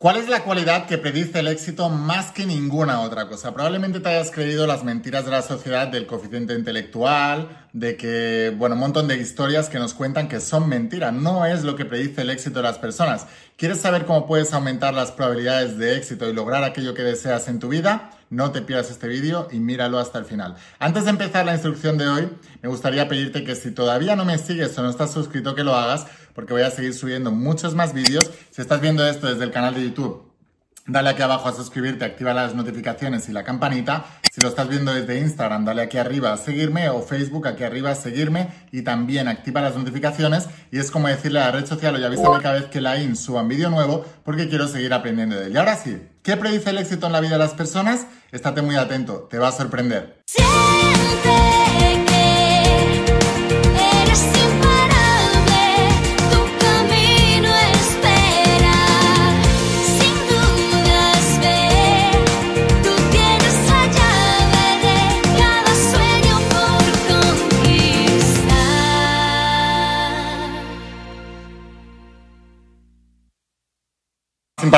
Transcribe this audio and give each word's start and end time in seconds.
¿Cuál 0.00 0.16
es 0.16 0.30
la 0.30 0.44
cualidad 0.44 0.86
que 0.86 0.96
predice 0.96 1.40
el 1.40 1.48
éxito 1.48 1.90
más 1.90 2.32
que 2.32 2.46
ninguna 2.46 3.02
otra 3.02 3.28
cosa? 3.28 3.52
Probablemente 3.52 4.00
te 4.00 4.08
hayas 4.08 4.30
creído 4.30 4.66
las 4.66 4.82
mentiras 4.82 5.26
de 5.26 5.30
la 5.30 5.42
sociedad 5.42 5.88
del 5.88 6.06
coeficiente 6.06 6.54
intelectual, 6.54 7.66
de 7.74 7.98
que, 7.98 8.50
bueno, 8.56 8.76
un 8.76 8.80
montón 8.80 9.08
de 9.08 9.18
historias 9.18 9.68
que 9.68 9.78
nos 9.78 9.92
cuentan 9.92 10.26
que 10.26 10.40
son 10.40 10.70
mentiras. 10.70 11.12
No 11.12 11.44
es 11.44 11.64
lo 11.64 11.76
que 11.76 11.84
predice 11.84 12.22
el 12.22 12.30
éxito 12.30 12.60
de 12.60 12.62
las 12.62 12.78
personas. 12.78 13.26
¿Quieres 13.58 13.82
saber 13.82 14.06
cómo 14.06 14.26
puedes 14.26 14.54
aumentar 14.54 14.94
las 14.94 15.12
probabilidades 15.12 15.76
de 15.76 15.98
éxito 15.98 16.26
y 16.30 16.32
lograr 16.32 16.64
aquello 16.64 16.94
que 16.94 17.02
deseas 17.02 17.46
en 17.48 17.58
tu 17.58 17.68
vida? 17.68 18.10
No 18.30 18.52
te 18.52 18.62
pierdas 18.62 18.92
este 18.92 19.08
vídeo 19.08 19.48
y 19.50 19.58
míralo 19.58 19.98
hasta 19.98 20.20
el 20.20 20.24
final. 20.24 20.54
Antes 20.78 21.02
de 21.02 21.10
empezar 21.10 21.44
la 21.44 21.52
instrucción 21.52 21.98
de 21.98 22.06
hoy, 22.06 22.28
me 22.62 22.68
gustaría 22.68 23.08
pedirte 23.08 23.42
que 23.42 23.56
si 23.56 23.72
todavía 23.72 24.14
no 24.14 24.24
me 24.24 24.38
sigues 24.38 24.78
o 24.78 24.82
no 24.82 24.88
estás 24.88 25.12
suscrito, 25.12 25.56
que 25.56 25.64
lo 25.64 25.74
hagas, 25.74 26.06
porque 26.32 26.52
voy 26.52 26.62
a 26.62 26.70
seguir 26.70 26.94
subiendo 26.94 27.32
muchos 27.32 27.74
más 27.74 27.92
vídeos. 27.92 28.30
Si 28.52 28.62
estás 28.62 28.80
viendo 28.80 29.04
esto 29.04 29.26
desde 29.26 29.42
el 29.42 29.50
canal 29.50 29.74
de 29.74 29.82
YouTube, 29.82 30.29
dale 30.86 31.10
aquí 31.10 31.22
abajo 31.22 31.48
a 31.48 31.52
suscribirte, 31.52 32.04
activa 32.04 32.34
las 32.34 32.54
notificaciones 32.54 33.28
y 33.28 33.32
la 33.32 33.44
campanita. 33.44 34.06
Si 34.32 34.40
lo 34.40 34.48
estás 34.48 34.68
viendo 34.68 34.92
desde 34.92 35.18
Instagram, 35.18 35.64
dale 35.64 35.82
aquí 35.82 35.98
arriba 35.98 36.32
a 36.32 36.36
seguirme 36.36 36.88
o 36.88 37.02
Facebook 37.02 37.48
aquí 37.48 37.64
arriba 37.64 37.90
a 37.90 37.94
seguirme 37.94 38.48
y 38.72 38.82
también 38.82 39.28
activa 39.28 39.60
las 39.60 39.76
notificaciones 39.76 40.48
y 40.70 40.78
es 40.78 40.90
como 40.90 41.08
decirle 41.08 41.40
a 41.40 41.46
la 41.46 41.52
red 41.52 41.66
social, 41.66 41.94
oye, 41.94 42.06
avísame 42.06 42.40
cada 42.40 42.54
vez 42.54 42.66
que 42.66 42.80
la 42.80 42.98
IN 42.98 43.16
suba 43.16 43.42
un 43.42 43.48
vídeo 43.48 43.70
nuevo 43.70 44.04
porque 44.24 44.48
quiero 44.48 44.68
seguir 44.68 44.92
aprendiendo 44.94 45.36
de 45.36 45.46
él. 45.46 45.52
Y 45.52 45.58
ahora 45.58 45.76
sí, 45.76 46.00
¿qué 46.22 46.36
predice 46.36 46.70
el 46.70 46.78
éxito 46.78 47.06
en 47.06 47.12
la 47.12 47.20
vida 47.20 47.32
de 47.32 47.38
las 47.38 47.54
personas? 47.54 48.06
Estate 48.30 48.62
muy 48.62 48.76
atento, 48.76 49.26
te 49.30 49.38
va 49.38 49.48
a 49.48 49.52
sorprender. 49.52 50.20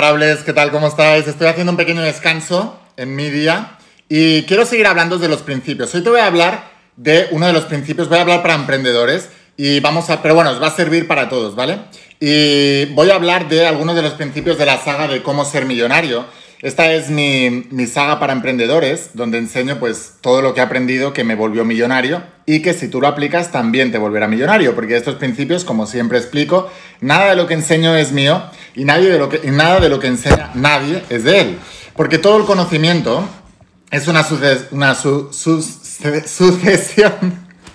Imparables, 0.02 0.42
¿qué 0.42 0.52
tal? 0.52 0.72
¿Cómo 0.72 0.88
estáis? 0.88 1.28
Estoy 1.28 1.46
haciendo 1.46 1.70
un 1.70 1.76
pequeño 1.76 2.02
descanso 2.02 2.76
en 2.96 3.14
mi 3.14 3.30
día 3.30 3.78
y 4.08 4.42
quiero 4.46 4.66
seguir 4.66 4.88
hablando 4.88 5.16
de 5.16 5.28
los 5.28 5.42
principios. 5.42 5.94
Hoy 5.94 6.02
te 6.02 6.10
voy 6.10 6.18
a 6.18 6.26
hablar 6.26 6.72
de 6.96 7.28
uno 7.30 7.46
de 7.46 7.52
los 7.52 7.66
principios, 7.66 8.08
voy 8.08 8.18
a 8.18 8.22
hablar 8.22 8.42
para 8.42 8.56
emprendedores 8.56 9.28
y 9.56 9.78
vamos 9.78 10.10
a, 10.10 10.20
pero 10.20 10.34
bueno, 10.34 10.50
os 10.50 10.60
va 10.60 10.66
a 10.66 10.74
servir 10.74 11.06
para 11.06 11.28
todos, 11.28 11.54
¿vale? 11.54 11.78
Y 12.18 12.86
voy 12.86 13.10
a 13.10 13.14
hablar 13.14 13.48
de 13.48 13.64
algunos 13.64 13.94
de 13.94 14.02
los 14.02 14.14
principios 14.14 14.58
de 14.58 14.66
la 14.66 14.78
saga 14.78 15.06
de 15.06 15.22
cómo 15.22 15.44
ser 15.44 15.66
millonario 15.66 16.26
esta 16.62 16.92
es 16.92 17.10
mi, 17.10 17.66
saga 17.88 18.20
para 18.20 18.32
emprendedores, 18.32 19.10
donde 19.14 19.38
enseño 19.38 19.80
pues 19.80 20.12
todo 20.20 20.42
lo 20.42 20.54
que 20.54 20.60
he 20.60 20.62
aprendido 20.62 21.12
que 21.12 21.24
me 21.24 21.34
volvió 21.34 21.64
millonario 21.64 22.22
y 22.46 22.62
que 22.62 22.72
si 22.72 22.86
tú 22.86 23.00
lo 23.00 23.08
aplicas 23.08 23.50
también 23.50 23.90
te 23.90 23.98
volverá 23.98 24.28
millonario, 24.28 24.76
porque 24.76 24.96
estos 24.96 25.16
principios, 25.16 25.64
como 25.64 25.88
siempre 25.88 26.18
explico, 26.18 26.70
nada 27.00 27.30
de 27.30 27.36
lo 27.36 27.48
que 27.48 27.54
enseño 27.54 27.96
es 27.96 28.12
mío 28.12 28.44
y, 28.76 28.84
nadie 28.84 29.10
de 29.10 29.18
lo 29.18 29.28
que, 29.28 29.40
nada 29.50 29.80
de 29.80 29.88
lo 29.88 29.98
que 29.98 30.06
enseña 30.06 30.52
nadie 30.54 31.02
es 31.10 31.24
de 31.24 31.40
él. 31.40 31.58
Porque 31.96 32.18
todo 32.18 32.36
el 32.36 32.44
conocimiento 32.44 33.28
es 33.90 34.06
una, 34.06 34.24
una 34.70 34.94
sucesión 34.94 37.12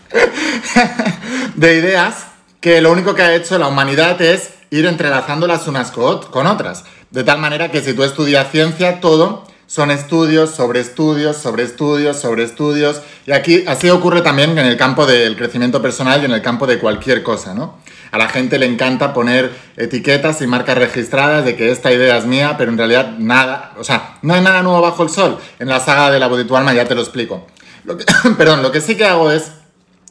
de 1.56 1.76
ideas 1.76 2.28
que 2.62 2.80
lo 2.80 2.94
único 2.94 3.16
que 3.16 3.22
ha 3.22 3.36
hecho 3.36 3.60
la 3.60 3.68
humanidad 3.68 4.22
es 4.22 4.52
ir 4.70 4.86
entrelazándolas 4.86 5.68
unas 5.68 5.92
con 5.92 6.48
otras. 6.48 6.86
De 7.12 7.24
tal 7.24 7.40
manera 7.40 7.72
que 7.72 7.82
si 7.82 7.94
tú 7.94 8.04
estudias 8.04 8.52
ciencia, 8.52 9.00
todo 9.00 9.46
son 9.68 9.92
estudios 9.92 10.52
sobre 10.52 10.80
estudios, 10.80 11.38
sobre 11.38 11.64
estudios, 11.64 12.18
sobre 12.18 12.44
estudios. 12.44 13.02
Y 13.26 13.34
aquí 13.34 13.66
así 13.68 13.90
ocurre 13.90 14.22
también 14.22 14.58
en 14.58 14.66
el 14.66 14.78
campo 14.78 15.06
del 15.06 15.36
crecimiento 15.36 15.82
personal 15.82 16.22
y 16.22 16.26
en 16.26 16.32
el 16.32 16.42
campo 16.42 16.66
de 16.66 16.80
cualquier 16.80 17.22
cosa, 17.22 17.54
¿no? 17.54 17.78
A 18.12 18.18
la 18.18 18.30
gente 18.30 18.58
le 18.58 18.66
encanta 18.66 19.14
poner 19.14 19.54
etiquetas 19.76 20.42
y 20.42 20.48
marcas 20.48 20.78
registradas 20.78 21.44
de 21.44 21.58
que 21.58 21.72
esta 21.72 21.92
idea 21.92 22.18
es 22.18 22.26
mía, 22.26 22.56
pero 22.58 22.72
en 22.72 22.78
realidad 22.78 23.18
nada, 23.18 23.74
o 23.78 23.84
sea, 23.84 24.18
no 24.22 24.34
hay 24.34 24.42
nada 24.42 24.64
nuevo 24.64 24.82
bajo 24.82 25.04
el 25.04 25.10
sol. 25.10 25.38
En 25.60 25.68
la 25.68 25.82
saga 25.82 26.12
de 26.12 26.20
la 26.20 26.30
de 26.30 26.46
tu 26.46 26.56
alma 26.56 26.74
ya 26.74 26.86
te 26.86 26.96
lo 26.96 27.02
explico. 27.02 27.46
perdón, 28.38 28.64
lo 28.64 28.72
que 28.72 28.80
sí 28.80 28.96
que 28.96 29.06
hago 29.06 29.32
es 29.32 29.52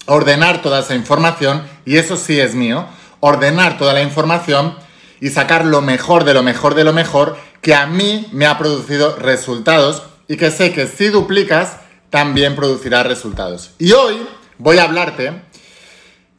ordenar 0.05 0.61
toda 0.61 0.81
esa 0.81 0.95
información, 0.95 1.63
y 1.87 1.97
eso 1.97 2.19
sí 2.19 2.39
es 2.39 2.55
mío, 2.55 2.87
ordenar 3.21 3.79
toda 3.79 3.95
la 3.95 4.03
información 4.03 4.75
y 5.21 5.31
sacar 5.31 5.65
lo 5.65 5.81
mejor 5.81 6.25
de 6.25 6.35
lo 6.35 6.43
mejor 6.43 6.75
de 6.75 6.85
lo 6.85 6.93
mejor 6.93 7.37
que 7.63 7.75
a 7.75 7.87
mí 7.87 8.29
me 8.33 8.47
ha 8.47 8.59
producido 8.59 9.17
resultados 9.17 10.03
y 10.29 10.37
que 10.37 10.51
sé 10.51 10.73
que 10.73 10.87
si 10.87 11.09
duplicas 11.09 11.77
también 12.11 12.55
producirá 12.57 13.03
resultados. 13.03 13.73
Y 13.79 13.93
hoy 13.93 14.27
voy 14.59 14.79
a 14.79 14.85
hablarte 14.85 15.43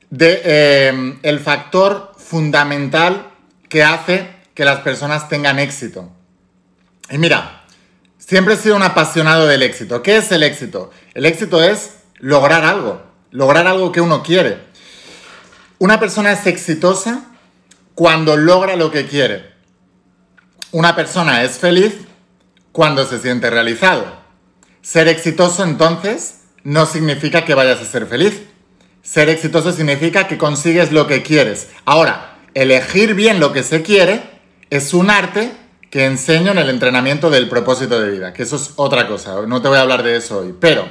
de 0.10 0.42
eh, 0.44 1.20
el 1.24 1.40
factor 1.40 2.14
fundamental 2.18 3.30
que 3.70 3.84
hace 3.84 4.30
que 4.54 4.66
las 4.66 4.80
personas 4.80 5.30
tengan 5.30 5.60
éxito. 5.60 6.10
Y 7.10 7.18
mira, 7.18 7.64
siempre 8.18 8.56
he 8.56 8.58
sido 8.58 8.76
un 8.76 8.84
apasionado 8.84 9.48
del 9.48 9.64
éxito. 9.64 10.02
¿Qué 10.02 10.18
es 10.18 10.32
el 10.32 10.44
éxito? 10.44 10.92
El 11.14 11.26
éxito 11.26 11.64
es 11.64 11.98
lograr 12.16 12.66
algo, 12.66 13.02
lograr 13.32 13.68
algo 13.68 13.92
que 13.92 14.02
uno 14.02 14.24
quiere. 14.24 14.60
Una 15.80 16.00
persona 16.00 16.32
es 16.32 16.48
exitosa 16.48 17.27
cuando 17.98 18.38
logra 18.38 18.76
lo 18.76 18.92
que 18.92 19.08
quiere. 19.08 19.44
Una 20.72 20.96
persona 20.96 21.44
es 21.44 21.58
feliz 21.58 21.96
cuando 22.72 23.08
se 23.08 23.18
siente 23.18 23.50
realizado. 23.50 24.06
Ser 24.84 25.08
exitoso 25.08 25.64
entonces 25.64 26.42
no 26.64 26.86
significa 26.86 27.44
que 27.44 27.56
vayas 27.56 27.82
a 27.82 27.86
ser 27.86 28.06
feliz. 28.06 28.44
Ser 29.02 29.30
exitoso 29.30 29.72
significa 29.72 30.28
que 30.28 30.38
consigues 30.38 30.92
lo 30.92 31.08
que 31.08 31.24
quieres. 31.24 31.70
Ahora, 31.86 32.38
elegir 32.54 33.16
bien 33.16 33.40
lo 33.40 33.52
que 33.52 33.64
se 33.64 33.82
quiere 33.82 34.22
es 34.70 34.94
un 34.94 35.10
arte 35.10 35.52
que 35.90 36.06
enseño 36.06 36.52
en 36.52 36.60
el 36.60 36.70
entrenamiento 36.70 37.32
del 37.32 37.50
propósito 37.50 38.00
de 38.00 38.12
vida, 38.12 38.32
que 38.32 38.44
eso 38.44 38.58
es 38.58 38.74
otra 38.76 39.08
cosa, 39.08 39.42
no 39.48 39.60
te 39.60 39.70
voy 39.70 39.78
a 39.80 39.82
hablar 39.82 40.04
de 40.04 40.18
eso 40.18 40.42
hoy, 40.42 40.54
pero 40.60 40.88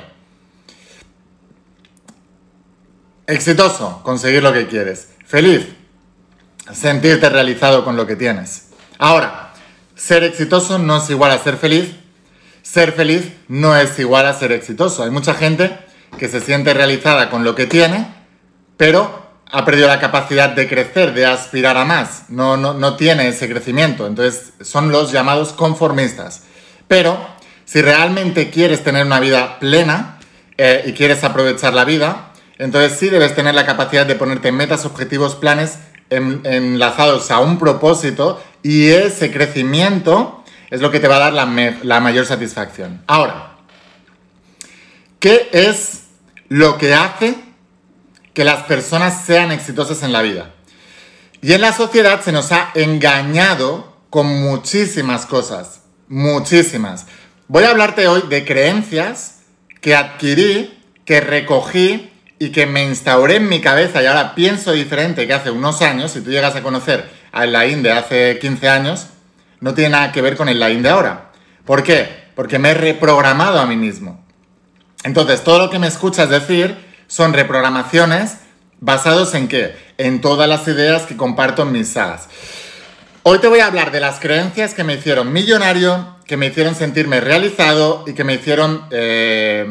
exitoso, 3.28 4.00
conseguir 4.02 4.42
lo 4.42 4.52
que 4.52 4.66
quieres. 4.66 5.10
Feliz, 5.24 5.75
sentirte 6.72 7.28
realizado 7.28 7.84
con 7.84 7.96
lo 7.96 8.06
que 8.06 8.16
tienes. 8.16 8.68
Ahora, 8.98 9.52
ser 9.94 10.24
exitoso 10.24 10.78
no 10.78 10.98
es 10.98 11.10
igual 11.10 11.32
a 11.32 11.38
ser 11.38 11.56
feliz. 11.56 11.94
Ser 12.62 12.92
feliz 12.92 13.32
no 13.48 13.76
es 13.76 13.98
igual 13.98 14.26
a 14.26 14.34
ser 14.34 14.52
exitoso. 14.52 15.02
Hay 15.02 15.10
mucha 15.10 15.34
gente 15.34 15.78
que 16.18 16.28
se 16.28 16.40
siente 16.40 16.74
realizada 16.74 17.30
con 17.30 17.44
lo 17.44 17.54
que 17.54 17.66
tiene, 17.66 18.12
pero 18.76 19.26
ha 19.50 19.64
perdido 19.64 19.86
la 19.86 20.00
capacidad 20.00 20.50
de 20.50 20.68
crecer, 20.68 21.14
de 21.14 21.26
aspirar 21.26 21.76
a 21.76 21.84
más. 21.84 22.24
No, 22.28 22.56
no, 22.56 22.96
tiene 22.96 23.28
ese 23.28 23.48
crecimiento. 23.48 24.06
Entonces, 24.06 24.52
son 24.60 24.90
los 24.90 25.12
llamados 25.12 25.52
conformistas. 25.52 26.42
Pero, 26.88 27.16
si 27.64 27.82
realmente 27.82 28.50
quieres 28.50 28.82
tener 28.82 29.06
una 29.06 29.20
vida 29.20 29.58
plena 29.60 30.18
eh, 30.58 30.84
y 30.86 30.92
quieres 30.92 31.22
aprovechar 31.24 31.74
la 31.74 31.84
vida, 31.84 32.32
entonces 32.58 32.98
sí 32.98 33.08
debes 33.08 33.34
tener 33.34 33.54
la 33.54 33.66
capacidad 33.66 34.06
de 34.06 34.14
ponerte 34.14 34.50
metas, 34.50 34.84
objetivos, 34.84 35.36
planes 35.36 35.78
enlazados 36.10 37.30
a 37.30 37.40
un 37.40 37.58
propósito 37.58 38.42
y 38.62 38.88
ese 38.88 39.32
crecimiento 39.32 40.44
es 40.70 40.80
lo 40.80 40.90
que 40.90 41.00
te 41.00 41.08
va 41.08 41.16
a 41.16 41.30
dar 41.30 41.32
la, 41.32 42.00
mayor 42.00 42.26
satisfacción. 42.26 43.02
Ahora, 43.06 43.56
¿qué 45.20 45.48
es 45.52 46.04
lo 46.48 46.76
que 46.78 46.94
hace 46.94 47.34
que 48.34 48.44
las 48.44 48.64
personas 48.64 49.24
sean 49.24 49.52
exitosas 49.52 50.02
en 50.02 50.12
la 50.12 50.22
vida? 50.22 50.54
Y 51.42 51.52
en 51.52 51.60
la 51.60 51.72
sociedad 51.72 52.20
se 52.22 52.32
nos 52.32 52.52
ha 52.52 52.70
engañado 52.74 53.96
con 54.10 54.26
muchísimas 54.26 55.26
cosas, 55.26 55.82
muchísimas. 56.08 57.06
Voy 57.48 57.64
a 57.64 57.70
hablarte 57.70 58.08
hoy 58.08 58.22
de 58.28 58.44
creencias 58.44 59.40
que 59.80 59.94
adquirí, 59.94 60.82
que 61.04 61.20
recogí 61.20 62.10
y 62.38 62.50
que 62.50 62.66
me 62.66 62.84
instauré 62.84 63.36
en 63.36 63.48
mi 63.48 63.60
cabeza 63.60 64.02
y 64.02 64.06
ahora 64.06 64.34
pienso 64.34 64.72
diferente 64.72 65.26
que 65.26 65.32
hace 65.32 65.50
unos 65.50 65.80
años, 65.82 66.12
si 66.12 66.20
tú 66.20 66.30
llegas 66.30 66.54
a 66.54 66.62
conocer 66.62 67.08
al 67.32 67.52
Laín 67.52 67.82
de 67.82 67.92
hace 67.92 68.38
15 68.38 68.68
años, 68.68 69.06
no 69.60 69.74
tiene 69.74 69.90
nada 69.90 70.12
que 70.12 70.22
ver 70.22 70.36
con 70.36 70.48
el 70.48 70.60
Laín 70.60 70.82
de 70.82 70.90
ahora. 70.90 71.32
¿Por 71.64 71.82
qué? 71.82 72.26
Porque 72.34 72.58
me 72.58 72.70
he 72.70 72.74
reprogramado 72.74 73.58
a 73.58 73.66
mí 73.66 73.76
mismo. 73.76 74.24
Entonces, 75.04 75.42
todo 75.44 75.58
lo 75.58 75.70
que 75.70 75.78
me 75.78 75.86
escuchas 75.86 76.28
decir 76.28 76.76
son 77.06 77.32
reprogramaciones 77.32 78.38
basados 78.80 79.34
en 79.34 79.48
qué? 79.48 79.74
En 79.98 80.20
todas 80.20 80.48
las 80.48 80.66
ideas 80.68 81.02
que 81.02 81.16
comparto 81.16 81.62
en 81.62 81.72
mis 81.72 81.88
sagas. 81.88 82.28
Hoy 83.22 83.38
te 83.38 83.48
voy 83.48 83.60
a 83.60 83.66
hablar 83.66 83.90
de 83.90 84.00
las 84.00 84.20
creencias 84.20 84.74
que 84.74 84.84
me 84.84 84.94
hicieron 84.94 85.32
millonario, 85.32 86.16
que 86.26 86.36
me 86.36 86.46
hicieron 86.46 86.74
sentirme 86.74 87.20
realizado 87.20 88.04
y 88.06 88.12
que 88.12 88.24
me 88.24 88.34
hicieron 88.34 88.86
eh, 88.90 89.66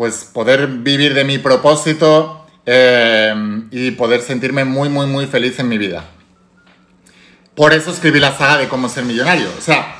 pues 0.00 0.24
poder 0.24 0.66
vivir 0.66 1.12
de 1.12 1.24
mi 1.24 1.36
propósito 1.36 2.46
eh, 2.64 3.34
y 3.70 3.90
poder 3.90 4.22
sentirme 4.22 4.64
muy, 4.64 4.88
muy, 4.88 5.06
muy 5.06 5.26
feliz 5.26 5.58
en 5.58 5.68
mi 5.68 5.76
vida. 5.76 6.04
Por 7.54 7.74
eso 7.74 7.90
escribí 7.90 8.18
la 8.18 8.34
saga 8.34 8.56
de 8.56 8.66
cómo 8.66 8.88
ser 8.88 9.04
millonario. 9.04 9.48
O 9.58 9.60
sea, 9.60 9.96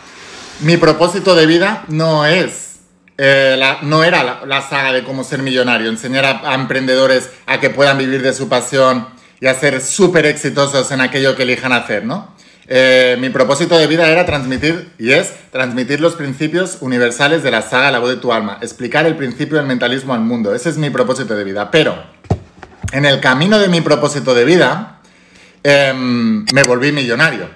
mi 0.60 0.78
propósito 0.78 1.34
de 1.34 1.44
vida 1.44 1.84
no 1.88 2.24
es, 2.24 2.78
eh, 3.18 3.60
no 3.82 4.02
era 4.02 4.42
la, 4.46 4.62
saga 4.62 4.94
de 4.94 5.04
cómo 5.04 5.22
ser 5.22 5.42
millonario, 5.42 5.90
enseñar 5.90 6.24
a, 6.24 6.54
emprendedores 6.54 7.28
a 7.44 7.60
que 7.60 7.68
puedan 7.68 7.98
vivir 7.98 8.22
de 8.22 8.32
su 8.32 8.48
pasión 8.48 9.06
y 9.38 9.48
a 9.48 9.54
ser 9.54 9.82
súper 9.82 10.24
exitosos 10.24 10.90
en 10.92 11.02
aquello 11.02 11.36
que 11.36 11.42
elijan 11.42 11.74
hacer, 11.74 12.06
¿no? 12.06 12.34
Eh, 12.72 13.16
mi 13.18 13.30
propósito 13.30 13.76
de 13.76 13.88
vida 13.88 14.08
era 14.08 14.24
transmitir, 14.24 14.92
y 14.96 15.10
es 15.10 15.32
transmitir 15.50 16.00
los 16.00 16.14
principios 16.14 16.78
universales 16.80 17.42
de 17.42 17.50
la 17.50 17.62
saga 17.62 17.90
La 17.90 17.98
voz 17.98 18.10
de 18.10 18.16
tu 18.16 18.32
alma, 18.32 18.58
explicar 18.62 19.06
el 19.06 19.16
principio 19.16 19.56
del 19.56 19.66
mentalismo 19.66 20.14
al 20.14 20.20
mundo. 20.20 20.54
Ese 20.54 20.68
es 20.68 20.78
mi 20.78 20.88
propósito 20.88 21.34
de 21.34 21.42
vida. 21.42 21.72
Pero 21.72 22.00
en 22.92 23.06
el 23.06 23.18
camino 23.18 23.58
de 23.58 23.66
mi 23.66 23.80
propósito 23.80 24.34
de 24.34 24.44
vida, 24.44 25.00
em, 25.64 26.46
me 26.54 26.62
volví 26.62 26.92
millonario. 26.92 27.50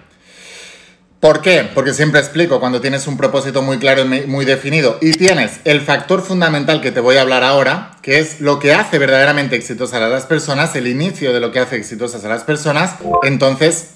¿Por 1.21 1.41
qué? 1.41 1.71
Porque 1.73 1.95
siempre 1.95 2.19
explico, 2.19 2.59
cuando 2.59 2.81
tienes 2.81 3.07
un 3.07 3.17
propósito 3.17 3.63
muy 3.63 3.79
claro 3.79 4.03
y 4.03 4.27
muy 4.27 4.45
definido 4.45 4.99
y 5.01 5.13
tienes 5.13 5.61
el 5.65 5.81
factor 5.81 6.23
fundamental 6.23 6.81
que 6.81 6.91
te 6.91 6.99
voy 6.99 7.17
a 7.17 7.23
hablar 7.23 7.45
ahora, 7.45 7.93
que 8.03 8.19
es 8.19 8.41
lo 8.41 8.59
que 8.59 8.75
hace 8.75 8.99
verdaderamente 8.99 9.55
exitosas 9.55 10.03
a 10.03 10.09
las 10.09 10.27
personas, 10.27 10.75
el 10.75 10.89
inicio 10.89 11.33
de 11.33 11.39
lo 11.39 11.53
que 11.53 11.61
hace 11.61 11.77
exitosas 11.77 12.25
a 12.25 12.29
las 12.29 12.43
personas, 12.43 12.97
entonces 13.23 13.95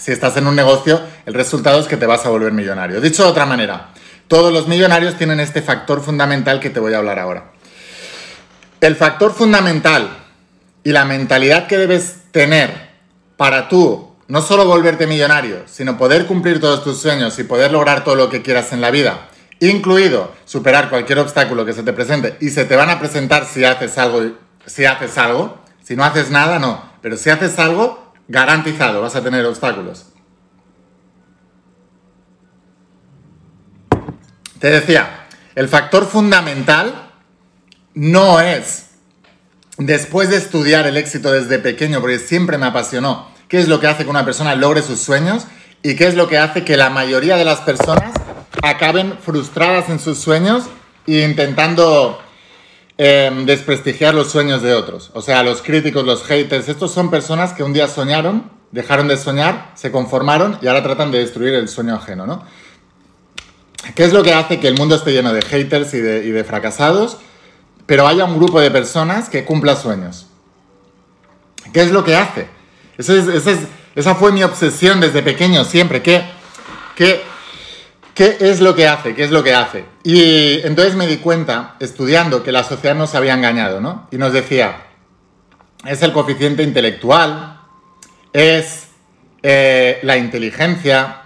si 0.00 0.12
estás 0.12 0.36
en 0.38 0.46
un 0.46 0.56
negocio, 0.56 0.98
el 1.26 1.34
resultado 1.34 1.78
es 1.78 1.86
que 1.86 1.98
te 1.98 2.06
vas 2.06 2.24
a 2.24 2.30
volver 2.30 2.52
millonario. 2.52 3.02
Dicho 3.02 3.22
de 3.22 3.28
otra 3.28 3.44
manera, 3.44 3.90
todos 4.28 4.50
los 4.50 4.66
millonarios 4.66 5.16
tienen 5.16 5.40
este 5.40 5.60
factor 5.60 6.02
fundamental 6.02 6.58
que 6.58 6.70
te 6.70 6.80
voy 6.80 6.94
a 6.94 6.98
hablar 6.98 7.18
ahora. 7.18 7.52
El 8.80 8.96
factor 8.96 9.34
fundamental 9.34 10.08
y 10.82 10.92
la 10.92 11.04
mentalidad 11.04 11.66
que 11.66 11.76
debes 11.76 12.22
tener 12.30 12.90
para 13.36 13.68
tú 13.68 14.16
no 14.28 14.40
solo 14.40 14.64
volverte 14.64 15.06
millonario, 15.06 15.64
sino 15.66 15.98
poder 15.98 16.24
cumplir 16.24 16.60
todos 16.60 16.82
tus 16.82 16.98
sueños 16.98 17.38
y 17.38 17.44
poder 17.44 17.70
lograr 17.70 18.02
todo 18.02 18.14
lo 18.14 18.30
que 18.30 18.40
quieras 18.40 18.72
en 18.72 18.80
la 18.80 18.90
vida, 18.90 19.28
incluido 19.58 20.32
superar 20.46 20.88
cualquier 20.88 21.18
obstáculo 21.18 21.66
que 21.66 21.74
se 21.74 21.82
te 21.82 21.92
presente 21.92 22.36
y 22.40 22.50
se 22.50 22.64
te 22.64 22.76
van 22.76 22.88
a 22.88 22.98
presentar 22.98 23.44
si 23.44 23.64
haces 23.64 23.98
algo, 23.98 24.32
si 24.64 24.86
haces 24.86 25.18
algo, 25.18 25.58
si 25.82 25.94
no 25.94 26.04
haces 26.04 26.30
nada, 26.30 26.58
no, 26.58 26.82
pero 27.02 27.18
si 27.18 27.28
haces 27.28 27.58
algo, 27.58 28.09
Garantizado, 28.30 29.02
vas 29.02 29.16
a 29.16 29.24
tener 29.24 29.44
obstáculos. 29.44 30.06
Te 34.60 34.70
decía, 34.70 35.26
el 35.56 35.68
factor 35.68 36.06
fundamental 36.06 37.10
no 37.94 38.40
es, 38.40 38.90
después 39.78 40.30
de 40.30 40.36
estudiar 40.36 40.86
el 40.86 40.96
éxito 40.96 41.32
desde 41.32 41.58
pequeño, 41.58 42.00
porque 42.00 42.20
siempre 42.20 42.56
me 42.56 42.66
apasionó, 42.66 43.26
qué 43.48 43.58
es 43.58 43.66
lo 43.66 43.80
que 43.80 43.88
hace 43.88 44.04
que 44.04 44.10
una 44.10 44.24
persona 44.24 44.54
logre 44.54 44.82
sus 44.82 45.00
sueños 45.00 45.48
y 45.82 45.96
qué 45.96 46.06
es 46.06 46.14
lo 46.14 46.28
que 46.28 46.38
hace 46.38 46.64
que 46.64 46.76
la 46.76 46.88
mayoría 46.88 47.36
de 47.36 47.44
las 47.44 47.62
personas 47.62 48.12
acaben 48.62 49.18
frustradas 49.20 49.88
en 49.88 49.98
sus 49.98 50.18
sueños 50.18 50.66
e 51.08 51.24
intentando 51.24 52.22
Em, 53.02 53.46
desprestigiar 53.46 54.14
los 54.14 54.30
sueños 54.30 54.60
de 54.60 54.74
otros. 54.74 55.10
O 55.14 55.22
sea, 55.22 55.42
los 55.42 55.62
críticos, 55.62 56.04
los 56.04 56.22
haters, 56.22 56.68
estos 56.68 56.92
son 56.92 57.10
personas 57.10 57.54
que 57.54 57.62
un 57.62 57.72
día 57.72 57.88
soñaron, 57.88 58.50
dejaron 58.72 59.08
de 59.08 59.16
soñar, 59.16 59.72
se 59.74 59.90
conformaron 59.90 60.58
y 60.60 60.66
ahora 60.66 60.82
tratan 60.82 61.10
de 61.10 61.20
destruir 61.20 61.54
el 61.54 61.66
sueño 61.66 61.94
ajeno, 61.94 62.26
¿no? 62.26 62.44
¿Qué 63.94 64.04
es 64.04 64.12
lo 64.12 64.22
que 64.22 64.34
hace 64.34 64.60
que 64.60 64.68
el 64.68 64.76
mundo 64.76 64.96
esté 64.96 65.12
lleno 65.12 65.32
de 65.32 65.40
haters 65.40 65.94
y 65.94 66.00
de, 66.02 66.44
fracasados, 66.44 67.16
pero 67.86 68.06
haya 68.06 68.26
un 68.26 68.36
grupo 68.36 68.60
de 68.60 68.70
personas 68.70 69.30
que 69.30 69.46
cumpla 69.46 69.76
sueños? 69.76 70.26
¿Qué 71.72 71.80
es 71.80 71.92
lo 71.92 72.04
que 72.04 72.16
hace? 72.16 72.48
esa 73.94 74.14
fue 74.14 74.30
mi 74.30 74.42
obsesión 74.42 75.00
desde 75.00 75.22
pequeño 75.22 75.64
siempre. 75.64 76.02
¿Qué, 76.02 76.22
qué, 76.96 77.22
¿Qué 78.20 78.36
es 78.38 78.60
lo 78.60 78.74
que 78.74 78.86
hace? 78.86 79.14
¿Qué 79.14 79.24
es 79.24 79.30
lo 79.30 79.42
que 79.42 79.54
hace? 79.54 79.86
Y 80.02 80.60
entonces 80.66 80.94
me 80.94 81.06
di 81.06 81.16
cuenta, 81.16 81.76
estudiando, 81.80 82.42
que 82.42 82.52
la 82.52 82.64
sociedad 82.64 82.94
nos 82.94 83.14
había 83.14 83.32
engañado, 83.32 83.80
¿no? 83.80 84.08
Y 84.10 84.18
nos 84.18 84.34
decía, 84.34 84.88
es 85.86 86.02
el 86.02 86.12
coeficiente 86.12 86.62
intelectual, 86.62 87.62
es 88.34 88.88
eh, 89.42 90.00
la 90.02 90.18
inteligencia, 90.18 91.22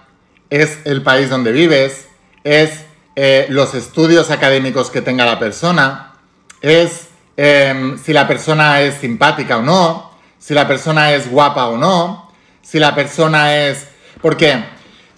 es 0.49 0.77
el 0.85 1.03
país 1.03 1.29
donde 1.29 1.51
vives, 1.51 2.07
es 2.45 2.85
eh, 3.17 3.45
los 3.49 3.73
estudios 3.73 4.31
académicos 4.31 4.89
que 4.89 5.01
tenga 5.01 5.25
la 5.25 5.37
persona, 5.37 6.13
es 6.61 7.09
em, 7.35 7.97
si 7.97 8.13
la 8.13 8.25
persona 8.25 8.79
es 8.79 8.95
simpática 9.01 9.57
o 9.57 9.61
no, 9.61 10.11
si 10.39 10.53
la 10.53 10.65
persona 10.65 11.11
es 11.11 11.29
guapa 11.29 11.67
o 11.67 11.77
no, 11.77 12.31
si 12.61 12.79
la 12.79 12.95
persona 12.95 13.57
es... 13.67 13.85
¿Por 14.21 14.37
qué? 14.37 14.74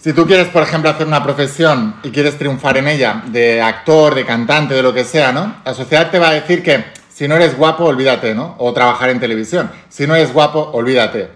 Si 0.08 0.14
tú 0.14 0.26
quieres, 0.26 0.48
por 0.48 0.62
ejemplo, 0.62 0.88
hacer 0.88 1.06
una 1.06 1.22
profesión 1.22 1.96
y 2.02 2.08
quieres 2.08 2.38
triunfar 2.38 2.78
en 2.78 2.88
ella, 2.88 3.24
de 3.26 3.60
actor, 3.60 4.14
de 4.14 4.24
cantante, 4.24 4.72
de 4.72 4.82
lo 4.82 4.94
que 4.94 5.04
sea, 5.04 5.32
¿no? 5.32 5.56
La 5.66 5.74
sociedad 5.74 6.10
te 6.10 6.18
va 6.18 6.30
a 6.30 6.32
decir 6.32 6.62
que 6.62 6.82
si 7.12 7.28
no 7.28 7.36
eres 7.36 7.58
guapo, 7.58 7.84
olvídate, 7.84 8.34
¿no? 8.34 8.54
O 8.56 8.72
trabajar 8.72 9.10
en 9.10 9.20
televisión. 9.20 9.70
Si 9.90 10.06
no 10.06 10.14
eres 10.14 10.32
guapo, 10.32 10.70
olvídate. 10.72 11.28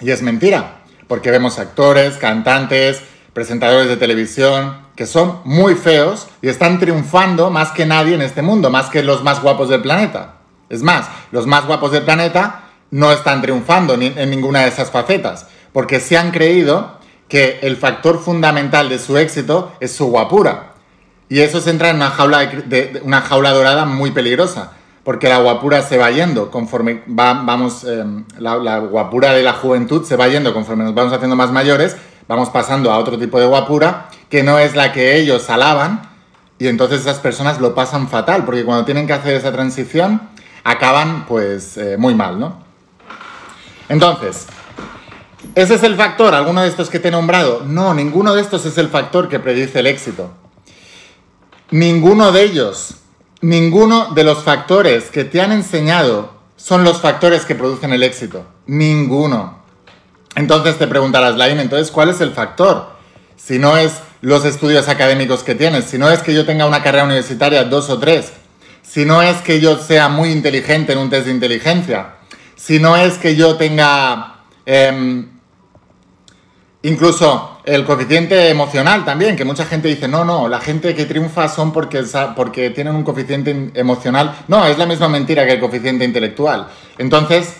Y 0.00 0.12
es 0.12 0.22
mentira, 0.22 0.76
porque 1.08 1.30
vemos 1.30 1.58
actores, 1.58 2.16
cantantes, 2.16 3.02
presentadores 3.34 3.88
de 3.88 3.98
televisión, 3.98 4.78
que 4.96 5.04
son 5.04 5.42
muy 5.44 5.74
feos 5.74 6.26
y 6.40 6.48
están 6.48 6.78
triunfando 6.78 7.50
más 7.50 7.70
que 7.70 7.84
nadie 7.84 8.14
en 8.14 8.22
este 8.22 8.40
mundo, 8.40 8.70
más 8.70 8.88
que 8.88 9.02
los 9.02 9.22
más 9.22 9.42
guapos 9.42 9.68
del 9.68 9.82
planeta. 9.82 10.36
Es 10.70 10.82
más, 10.82 11.06
los 11.32 11.46
más 11.46 11.66
guapos 11.66 11.92
del 11.92 12.04
planeta 12.04 12.62
no 12.92 13.12
están 13.12 13.42
triunfando 13.42 13.92
en 13.92 14.30
ninguna 14.30 14.60
de 14.60 14.68
esas 14.68 14.90
facetas, 14.90 15.48
porque 15.74 16.00
se 16.00 16.16
han 16.16 16.30
creído 16.30 16.98
que 17.30 17.60
el 17.62 17.76
factor 17.76 18.18
fundamental 18.18 18.88
de 18.88 18.98
su 18.98 19.16
éxito 19.16 19.72
es 19.80 19.94
su 19.94 20.06
guapura. 20.06 20.72
Y 21.28 21.40
eso 21.40 21.60
se 21.60 21.70
entra 21.70 21.90
en 21.90 21.96
una 21.96 22.10
jaula, 22.10 22.44
de, 22.44 23.00
una 23.04 23.20
jaula 23.20 23.52
dorada 23.52 23.84
muy 23.84 24.10
peligrosa, 24.10 24.72
porque 25.04 25.28
la 25.28 25.38
guapura 25.38 25.80
se 25.82 25.96
va 25.96 26.10
yendo 26.10 26.50
conforme 26.50 27.02
vamos, 27.06 27.84
em, 27.84 28.24
la, 28.36 28.78
guapura 28.80 29.32
de 29.32 29.44
la 29.44 29.52
juventud 29.52 30.04
se 30.04 30.16
va 30.16 30.26
yendo 30.26 30.52
conforme 30.52 30.82
nos 30.82 30.92
vamos 30.92 31.12
haciendo 31.12 31.36
más 31.36 31.52
mayores, 31.52 31.96
vamos 32.26 32.50
pasando 32.50 32.90
a 32.90 32.98
otro 32.98 33.16
tipo 33.16 33.38
de 33.38 33.46
guapura 33.46 34.08
que 34.28 34.42
no 34.42 34.58
es 34.58 34.74
la 34.74 34.92
que 34.92 35.16
ellos 35.16 35.48
alaban 35.50 36.02
y 36.58 36.66
entonces 36.66 37.02
esas 37.02 37.20
personas 37.20 37.60
lo 37.60 37.76
pasan 37.76 38.08
fatal, 38.08 38.44
porque 38.44 38.64
cuando 38.64 38.84
tienen 38.84 39.06
que 39.06 39.12
hacer 39.12 39.36
esa 39.36 39.52
transición 39.52 40.20
acaban 40.64 41.26
pues 41.26 41.76
eh, 41.76 41.96
muy 41.96 42.14
mal, 42.14 42.40
¿no? 42.40 42.58
Entonces, 43.88 44.46
¿Ese 45.54 45.74
es 45.74 45.82
el 45.82 45.96
factor? 45.96 46.34
¿Alguno 46.34 46.62
de 46.62 46.68
estos 46.68 46.90
que 46.90 46.98
te 46.98 47.08
he 47.08 47.10
nombrado? 47.10 47.62
No, 47.66 47.94
ninguno 47.94 48.34
de 48.34 48.42
estos 48.42 48.66
es 48.66 48.78
el 48.78 48.88
factor 48.88 49.28
que 49.28 49.40
predice 49.40 49.80
el 49.80 49.86
éxito. 49.86 50.30
Ninguno 51.70 52.32
de 52.32 52.42
ellos, 52.42 52.94
ninguno 53.40 54.12
de 54.14 54.24
los 54.24 54.44
factores 54.44 55.10
que 55.10 55.24
te 55.24 55.40
han 55.40 55.52
enseñado 55.52 56.32
son 56.56 56.84
los 56.84 57.00
factores 57.00 57.44
que 57.44 57.54
producen 57.54 57.92
el 57.92 58.02
éxito. 58.02 58.44
Ninguno. 58.66 59.60
Entonces 60.36 60.78
te 60.78 60.86
preguntarás, 60.86 61.36
Lain, 61.36 61.58
entonces, 61.58 61.90
¿cuál 61.90 62.10
es 62.10 62.20
el 62.20 62.32
factor? 62.32 62.90
Si 63.36 63.58
no 63.58 63.76
es 63.76 63.94
los 64.20 64.44
estudios 64.44 64.88
académicos 64.88 65.42
que 65.42 65.54
tienes, 65.54 65.86
si 65.86 65.98
no 65.98 66.10
es 66.10 66.22
que 66.22 66.34
yo 66.34 66.44
tenga 66.44 66.66
una 66.66 66.82
carrera 66.82 67.04
universitaria, 67.04 67.64
dos 67.64 67.88
o 67.90 67.98
tres, 67.98 68.32
si 68.82 69.04
no 69.04 69.22
es 69.22 69.38
que 69.42 69.60
yo 69.60 69.78
sea 69.78 70.08
muy 70.08 70.30
inteligente 70.30 70.92
en 70.92 70.98
un 70.98 71.10
test 71.10 71.26
de 71.26 71.32
inteligencia, 71.32 72.16
si 72.56 72.78
no 72.78 72.96
es 72.96 73.14
que 73.18 73.34
yo 73.34 73.56
tenga 73.56 74.40
Em, 74.72 75.39
incluso 76.82 77.60
el 77.64 77.84
coeficiente 77.84 78.48
emocional 78.48 79.04
también, 79.04 79.36
que 79.36 79.44
mucha 79.44 79.66
gente 79.66 79.88
dice, 79.88 80.08
no, 80.08 80.24
no, 80.24 80.48
la 80.48 80.60
gente 80.60 80.94
que 80.94 81.06
triunfa 81.06 81.48
son 81.48 81.72
porque, 81.72 82.02
porque 82.34 82.70
tienen 82.70 82.94
un 82.94 83.04
coeficiente 83.04 83.70
emocional. 83.74 84.36
No, 84.48 84.66
es 84.66 84.78
la 84.78 84.86
misma 84.86 85.08
mentira 85.08 85.46
que 85.46 85.52
el 85.52 85.60
coeficiente 85.60 86.04
intelectual. 86.04 86.68
Entonces, 86.98 87.54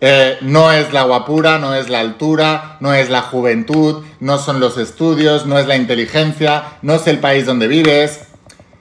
eh, 0.00 0.38
no 0.40 0.72
es 0.72 0.92
la 0.92 1.04
guapura, 1.04 1.58
no 1.58 1.74
es 1.74 1.88
la 1.88 2.00
altura, 2.00 2.76
no 2.80 2.92
es 2.92 3.08
la 3.08 3.22
juventud, 3.22 4.04
no 4.20 4.38
son 4.38 4.58
los 4.58 4.76
estudios, 4.78 5.46
no 5.46 5.58
es 5.58 5.66
la 5.66 5.76
inteligencia, 5.76 6.64
no 6.82 6.94
es 6.94 7.06
el 7.06 7.18
país 7.18 7.46
donde 7.46 7.68
vives. 7.68 8.22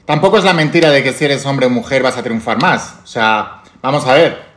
Tampoco 0.06 0.40
es 0.40 0.44
la 0.44 0.54
mentira 0.54 0.90
de 0.90 1.04
que 1.04 1.14
si 1.14 1.26
eres 1.26 1.46
hombre 1.46 1.68
o 1.68 1.70
mujer 1.70 2.02
vas 2.02 2.18
a 2.18 2.24
triunfar 2.24 2.60
más. 2.60 2.96
O 3.04 3.08
sea, 3.08 3.62
vamos 3.82 4.06
a 4.08 4.14
ver. 4.14 4.52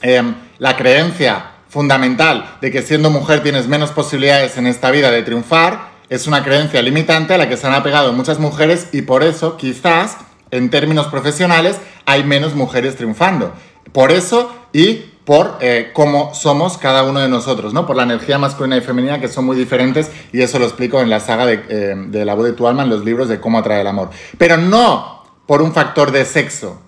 Em, 0.00 0.34
la 0.58 0.76
creencia 0.76 1.51
fundamental 1.72 2.58
de 2.60 2.70
que 2.70 2.82
siendo 2.82 3.08
mujer 3.08 3.42
tienes 3.42 3.66
menos 3.66 3.92
posibilidades 3.92 4.58
en 4.58 4.66
esta 4.66 4.90
vida 4.90 5.10
de 5.10 5.22
triunfar 5.22 5.90
es 6.10 6.26
una 6.26 6.44
creencia 6.44 6.82
limitante 6.82 7.32
a 7.32 7.38
la 7.38 7.48
que 7.48 7.56
se 7.56 7.66
han 7.66 7.72
apegado 7.72 8.12
muchas 8.12 8.38
mujeres 8.38 8.88
y 8.92 9.02
por 9.02 9.22
eso 9.22 9.56
quizás 9.56 10.18
en 10.50 10.68
términos 10.68 11.06
profesionales 11.06 11.78
hay 12.04 12.24
menos 12.24 12.54
mujeres 12.54 12.96
triunfando. 12.96 13.54
Por 13.92 14.12
eso 14.12 14.54
y 14.74 15.06
por 15.24 15.56
eh, 15.62 15.92
cómo 15.94 16.34
somos 16.34 16.76
cada 16.76 17.04
uno 17.04 17.20
de 17.20 17.28
nosotros, 17.30 17.72
¿no? 17.72 17.86
Por 17.86 17.96
la 17.96 18.02
energía 18.02 18.36
masculina 18.36 18.76
y 18.76 18.82
femenina 18.82 19.18
que 19.18 19.28
son 19.28 19.46
muy 19.46 19.56
diferentes 19.56 20.10
y 20.30 20.42
eso 20.42 20.58
lo 20.58 20.66
explico 20.66 21.00
en 21.00 21.08
la 21.08 21.20
saga 21.20 21.46
de, 21.46 21.64
eh, 21.70 21.94
de 21.96 22.24
La 22.26 22.34
voz 22.34 22.44
de 22.44 22.52
tu 22.52 22.68
alma, 22.68 22.82
en 22.82 22.90
los 22.90 23.02
libros 23.02 23.28
de 23.28 23.40
cómo 23.40 23.58
atraer 23.58 23.80
el 23.80 23.86
amor. 23.86 24.10
Pero 24.36 24.58
no 24.58 25.24
por 25.46 25.62
un 25.62 25.72
factor 25.72 26.12
de 26.12 26.26
sexo, 26.26 26.82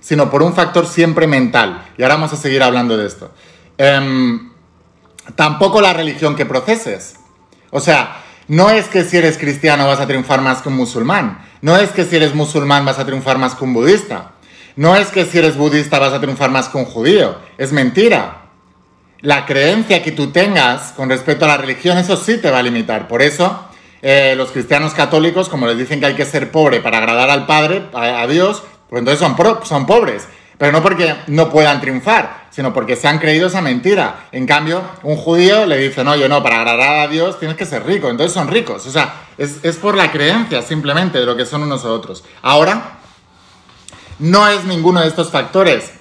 sino 0.00 0.30
por 0.30 0.42
un 0.42 0.54
factor 0.54 0.86
siempre 0.86 1.26
mental. 1.26 1.84
Y 1.98 2.02
ahora 2.02 2.14
vamos 2.14 2.32
a 2.32 2.36
seguir 2.36 2.62
hablando 2.62 2.96
de 2.96 3.06
esto. 3.06 3.30
Em, 3.82 4.50
tampoco 5.36 5.80
la 5.80 5.94
religión 5.94 6.36
que 6.36 6.44
proceses. 6.44 7.14
O 7.70 7.80
sea, 7.80 8.22
no 8.46 8.68
es 8.68 8.88
que 8.88 9.04
si 9.04 9.16
eres 9.16 9.38
cristiano 9.38 9.86
vas 9.86 10.00
a 10.00 10.06
triunfar 10.06 10.42
más 10.42 10.60
que 10.60 10.68
un 10.68 10.76
musulmán. 10.76 11.38
No 11.62 11.78
es 11.78 11.88
que 11.88 12.04
si 12.04 12.16
eres 12.16 12.34
musulmán 12.34 12.84
vas 12.84 12.98
a 12.98 13.06
triunfar 13.06 13.38
más 13.38 13.54
que 13.54 13.64
un 13.64 13.72
budista. 13.72 14.32
No 14.76 14.96
es 14.96 15.06
que 15.08 15.24
si 15.24 15.38
eres 15.38 15.56
budista 15.56 15.98
vas 15.98 16.12
a 16.12 16.20
triunfar 16.20 16.50
más 16.50 16.68
que 16.68 16.76
un 16.76 16.84
judío. 16.84 17.38
Es 17.56 17.72
mentira. 17.72 18.42
La 19.22 19.46
creencia 19.46 20.02
que 20.02 20.12
tú 20.12 20.30
tengas 20.30 20.92
con 20.92 21.08
respecto 21.08 21.46
a 21.46 21.48
la 21.48 21.56
religión, 21.56 21.96
eso 21.96 22.18
sí 22.18 22.36
te 22.36 22.50
va 22.50 22.58
a 22.58 22.62
limitar. 22.62 23.08
Por 23.08 23.22
eso, 23.22 23.64
eh, 24.02 24.34
los 24.36 24.50
cristianos 24.50 24.92
católicos, 24.92 25.48
como 25.48 25.66
les 25.66 25.78
dicen 25.78 26.00
que 26.00 26.06
hay 26.06 26.14
que 26.14 26.26
ser 26.26 26.50
pobre 26.50 26.80
para 26.80 26.98
agradar 26.98 27.30
al 27.30 27.46
Padre, 27.46 27.86
a, 27.94 28.26
Dios, 28.26 28.62
pues 28.90 29.00
entonces 29.00 29.26
son, 29.26 29.34
son 29.64 29.86
pobres. 29.86 30.28
Pero 30.60 30.72
no 30.72 30.82
porque 30.82 31.16
no 31.28 31.48
puedan 31.48 31.80
triunfar, 31.80 32.48
sino 32.50 32.74
porque 32.74 32.94
se 32.94 33.08
han 33.08 33.18
creído 33.18 33.46
esa 33.46 33.62
mentira. 33.62 34.26
En 34.30 34.46
cambio, 34.46 34.82
un 35.02 35.16
judío 35.16 35.64
le 35.64 35.78
dice, 35.78 36.04
no, 36.04 36.14
yo 36.16 36.28
no, 36.28 36.42
para 36.42 36.60
agradar 36.60 36.98
a 36.98 37.08
Dios 37.08 37.38
tienes 37.38 37.56
que 37.56 37.64
ser 37.64 37.86
rico. 37.86 38.10
Entonces 38.10 38.34
son 38.34 38.46
ricos. 38.46 38.86
O 38.86 38.90
sea, 38.90 39.22
es, 39.38 39.60
es 39.62 39.76
por 39.78 39.96
la 39.96 40.12
creencia 40.12 40.60
simplemente 40.60 41.18
de 41.18 41.24
lo 41.24 41.34
que 41.34 41.46
son 41.46 41.62
unos 41.62 41.86
otros. 41.86 42.24
Ahora, 42.42 42.98
no 44.18 44.46
es 44.48 44.64
ninguno 44.64 45.00
de 45.00 45.08
estos 45.08 45.30
factores. 45.30 45.92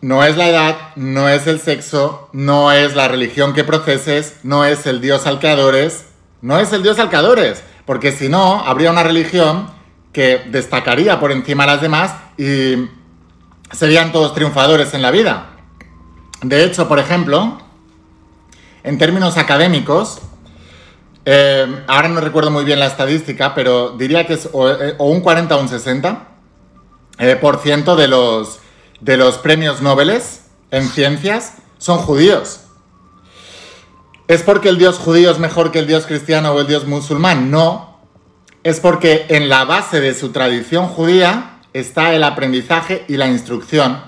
No 0.00 0.24
es 0.24 0.38
la 0.38 0.48
edad, 0.48 0.76
no 0.96 1.28
es 1.28 1.46
el 1.46 1.60
sexo, 1.60 2.30
no 2.32 2.72
es 2.72 2.94
la 2.96 3.08
religión 3.08 3.52
que 3.52 3.62
proceses, 3.62 4.36
no 4.42 4.64
es 4.64 4.86
el 4.86 5.02
Dios 5.02 5.26
al 5.26 5.38
que 5.38 5.50
adores, 5.50 6.06
no 6.40 6.58
es 6.58 6.72
el 6.72 6.82
Dios 6.82 6.98
al 6.98 7.10
que 7.10 7.16
adores, 7.16 7.62
porque 7.84 8.12
si 8.12 8.30
no, 8.30 8.64
habría 8.64 8.90
una 8.90 9.02
religión 9.02 9.68
que 10.14 10.44
destacaría 10.46 11.20
por 11.20 11.30
encima 11.30 11.66
de 11.66 11.72
las 11.72 11.82
demás 11.82 12.14
y 12.38 12.88
serían 13.72 14.12
todos 14.12 14.34
triunfadores 14.34 14.94
en 14.94 15.02
la 15.02 15.10
vida. 15.10 15.56
De 16.42 16.64
hecho, 16.64 16.88
por 16.88 16.98
ejemplo, 16.98 17.58
en 18.82 18.98
términos 18.98 19.36
académicos, 19.36 20.20
eh, 21.24 21.84
ahora 21.88 22.08
no 22.08 22.20
recuerdo 22.20 22.50
muy 22.50 22.64
bien 22.64 22.78
la 22.78 22.86
estadística, 22.86 23.54
pero 23.54 23.90
diría 23.90 24.26
que 24.26 24.34
es 24.34 24.48
o, 24.52 24.70
eh, 24.70 24.94
un 24.98 25.20
40 25.20 25.56
o 25.56 25.60
un 25.60 25.68
60 25.68 26.28
eh, 27.18 27.36
por 27.40 27.60
ciento 27.60 27.96
de 27.96 28.06
los, 28.06 28.60
de 29.00 29.16
los 29.16 29.38
premios 29.38 29.82
Nobel 29.82 30.20
en 30.70 30.88
ciencias 30.88 31.54
son 31.78 31.98
judíos. 31.98 32.60
¿Es 34.28 34.42
porque 34.42 34.68
el 34.68 34.78
dios 34.78 34.98
judío 34.98 35.30
es 35.30 35.38
mejor 35.38 35.70
que 35.70 35.78
el 35.78 35.86
dios 35.86 36.06
cristiano 36.06 36.52
o 36.52 36.60
el 36.60 36.66
dios 36.66 36.86
musulmán? 36.86 37.50
No. 37.50 38.00
Es 38.64 38.80
porque 38.80 39.26
en 39.28 39.48
la 39.48 39.64
base 39.64 40.00
de 40.00 40.14
su 40.14 40.30
tradición 40.30 40.88
judía 40.88 41.55
está 41.78 42.14
el 42.14 42.24
aprendizaje 42.24 43.04
y 43.08 43.16
la 43.16 43.28
instrucción. 43.28 44.00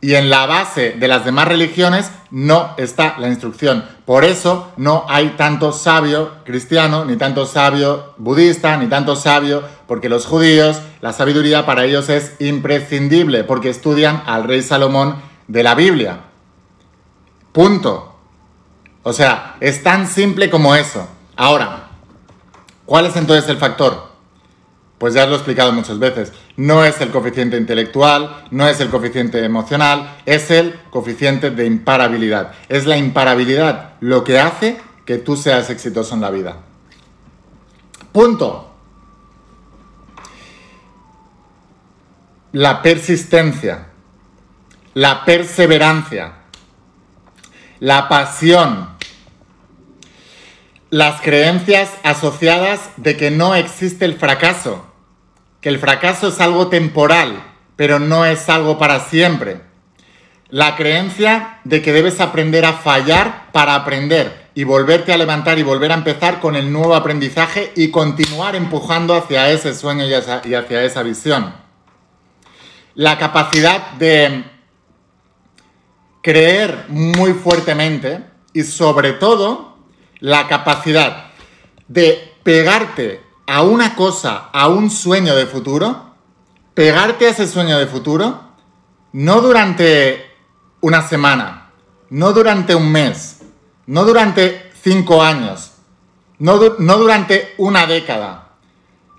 Y 0.00 0.14
en 0.14 0.30
la 0.30 0.46
base 0.46 0.92
de 0.92 1.08
las 1.08 1.26
demás 1.26 1.46
religiones 1.46 2.10
no 2.30 2.74
está 2.78 3.16
la 3.18 3.28
instrucción. 3.28 3.84
Por 4.06 4.24
eso 4.24 4.72
no 4.78 5.04
hay 5.08 5.34
tanto 5.36 5.72
sabio 5.72 6.42
cristiano, 6.44 7.04
ni 7.04 7.16
tanto 7.16 7.44
sabio 7.44 8.14
budista, 8.16 8.78
ni 8.78 8.86
tanto 8.86 9.14
sabio, 9.14 9.62
porque 9.86 10.08
los 10.08 10.24
judíos, 10.24 10.80
la 11.02 11.12
sabiduría 11.12 11.66
para 11.66 11.84
ellos 11.84 12.08
es 12.08 12.32
imprescindible, 12.38 13.44
porque 13.44 13.68
estudian 13.68 14.22
al 14.24 14.44
rey 14.44 14.62
Salomón 14.62 15.16
de 15.48 15.62
la 15.62 15.74
Biblia. 15.74 16.20
Punto. 17.52 18.14
O 19.02 19.12
sea, 19.12 19.56
es 19.60 19.82
tan 19.82 20.06
simple 20.06 20.48
como 20.48 20.74
eso. 20.74 21.06
Ahora, 21.36 21.88
¿cuál 22.86 23.04
es 23.04 23.16
entonces 23.16 23.50
el 23.50 23.58
factor? 23.58 24.10
Pues 24.96 25.14
ya 25.14 25.26
lo 25.26 25.32
he 25.32 25.36
explicado 25.36 25.72
muchas 25.72 25.98
veces. 25.98 26.32
No 26.60 26.84
es 26.84 27.00
el 27.00 27.10
coeficiente 27.10 27.56
intelectual, 27.56 28.44
no 28.50 28.68
es 28.68 28.80
el 28.80 28.90
coeficiente 28.90 29.42
emocional, 29.42 30.18
es 30.26 30.50
el 30.50 30.78
coeficiente 30.90 31.50
de 31.50 31.64
imparabilidad. 31.64 32.52
Es 32.68 32.84
la 32.84 32.98
imparabilidad 32.98 33.94
lo 34.00 34.24
que 34.24 34.38
hace 34.38 34.76
que 35.06 35.16
tú 35.16 35.38
seas 35.38 35.70
exitoso 35.70 36.14
en 36.14 36.20
la 36.20 36.28
vida. 36.28 36.58
Punto. 38.12 38.74
La 42.52 42.82
persistencia, 42.82 43.86
la 44.92 45.24
perseverancia, 45.24 46.34
la 47.78 48.06
pasión, 48.06 48.90
las 50.90 51.22
creencias 51.22 51.90
asociadas 52.02 52.90
de 52.98 53.16
que 53.16 53.30
no 53.30 53.54
existe 53.54 54.04
el 54.04 54.18
fracaso 54.18 54.89
que 55.60 55.68
el 55.68 55.78
fracaso 55.78 56.28
es 56.28 56.40
algo 56.40 56.68
temporal, 56.68 57.42
pero 57.76 57.98
no 57.98 58.24
es 58.24 58.48
algo 58.48 58.78
para 58.78 59.00
siempre. 59.00 59.60
La 60.48 60.74
creencia 60.74 61.60
de 61.64 61.80
que 61.80 61.92
debes 61.92 62.20
aprender 62.20 62.64
a 62.64 62.72
fallar 62.72 63.52
para 63.52 63.74
aprender 63.74 64.48
y 64.54 64.64
volverte 64.64 65.12
a 65.12 65.18
levantar 65.18 65.58
y 65.58 65.62
volver 65.62 65.92
a 65.92 65.94
empezar 65.94 66.40
con 66.40 66.56
el 66.56 66.72
nuevo 66.72 66.94
aprendizaje 66.94 67.72
y 67.76 67.90
continuar 67.90 68.56
empujando 68.56 69.14
hacia 69.14 69.50
ese 69.50 69.74
sueño 69.74 70.06
y 70.06 70.14
hacia, 70.14 70.82
esa 70.82 71.02
visión. 71.02 71.54
La 72.94 73.16
capacidad 73.16 73.92
de 73.92 74.44
creer 76.20 76.86
muy 76.88 77.32
fuertemente 77.32 78.24
y 78.52 78.64
sobre 78.64 79.12
todo 79.12 79.78
la 80.18 80.48
capacidad 80.48 81.26
de 81.86 82.34
pegarte 82.42 83.29
a 83.50 83.62
una 83.62 83.96
cosa, 83.96 84.48
a 84.52 84.68
un 84.68 84.90
sueño 84.90 85.34
de 85.34 85.44
futuro, 85.44 86.14
pegarte 86.72 87.26
a 87.26 87.30
ese 87.30 87.48
sueño 87.48 87.80
de 87.80 87.88
futuro, 87.88 88.40
no 89.12 89.40
durante 89.40 90.24
una 90.80 91.02
semana, 91.02 91.72
no 92.10 92.32
durante 92.32 92.76
un 92.76 92.92
mes, 92.92 93.40
no 93.86 94.04
durante 94.04 94.70
cinco 94.80 95.20
años, 95.20 95.72
no, 96.38 96.60
no 96.78 96.96
durante 96.96 97.56
una 97.58 97.86
década, 97.86 98.52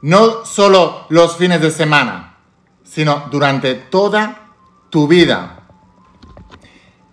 no 0.01 0.45
solo 0.45 1.07
los 1.09 1.35
fines 1.35 1.59
de 1.59 1.69
semana, 1.69 2.38
sino 2.85 3.27
durante 3.31 3.75
toda 3.75 4.53
tu 4.89 5.09
vida. 5.09 5.63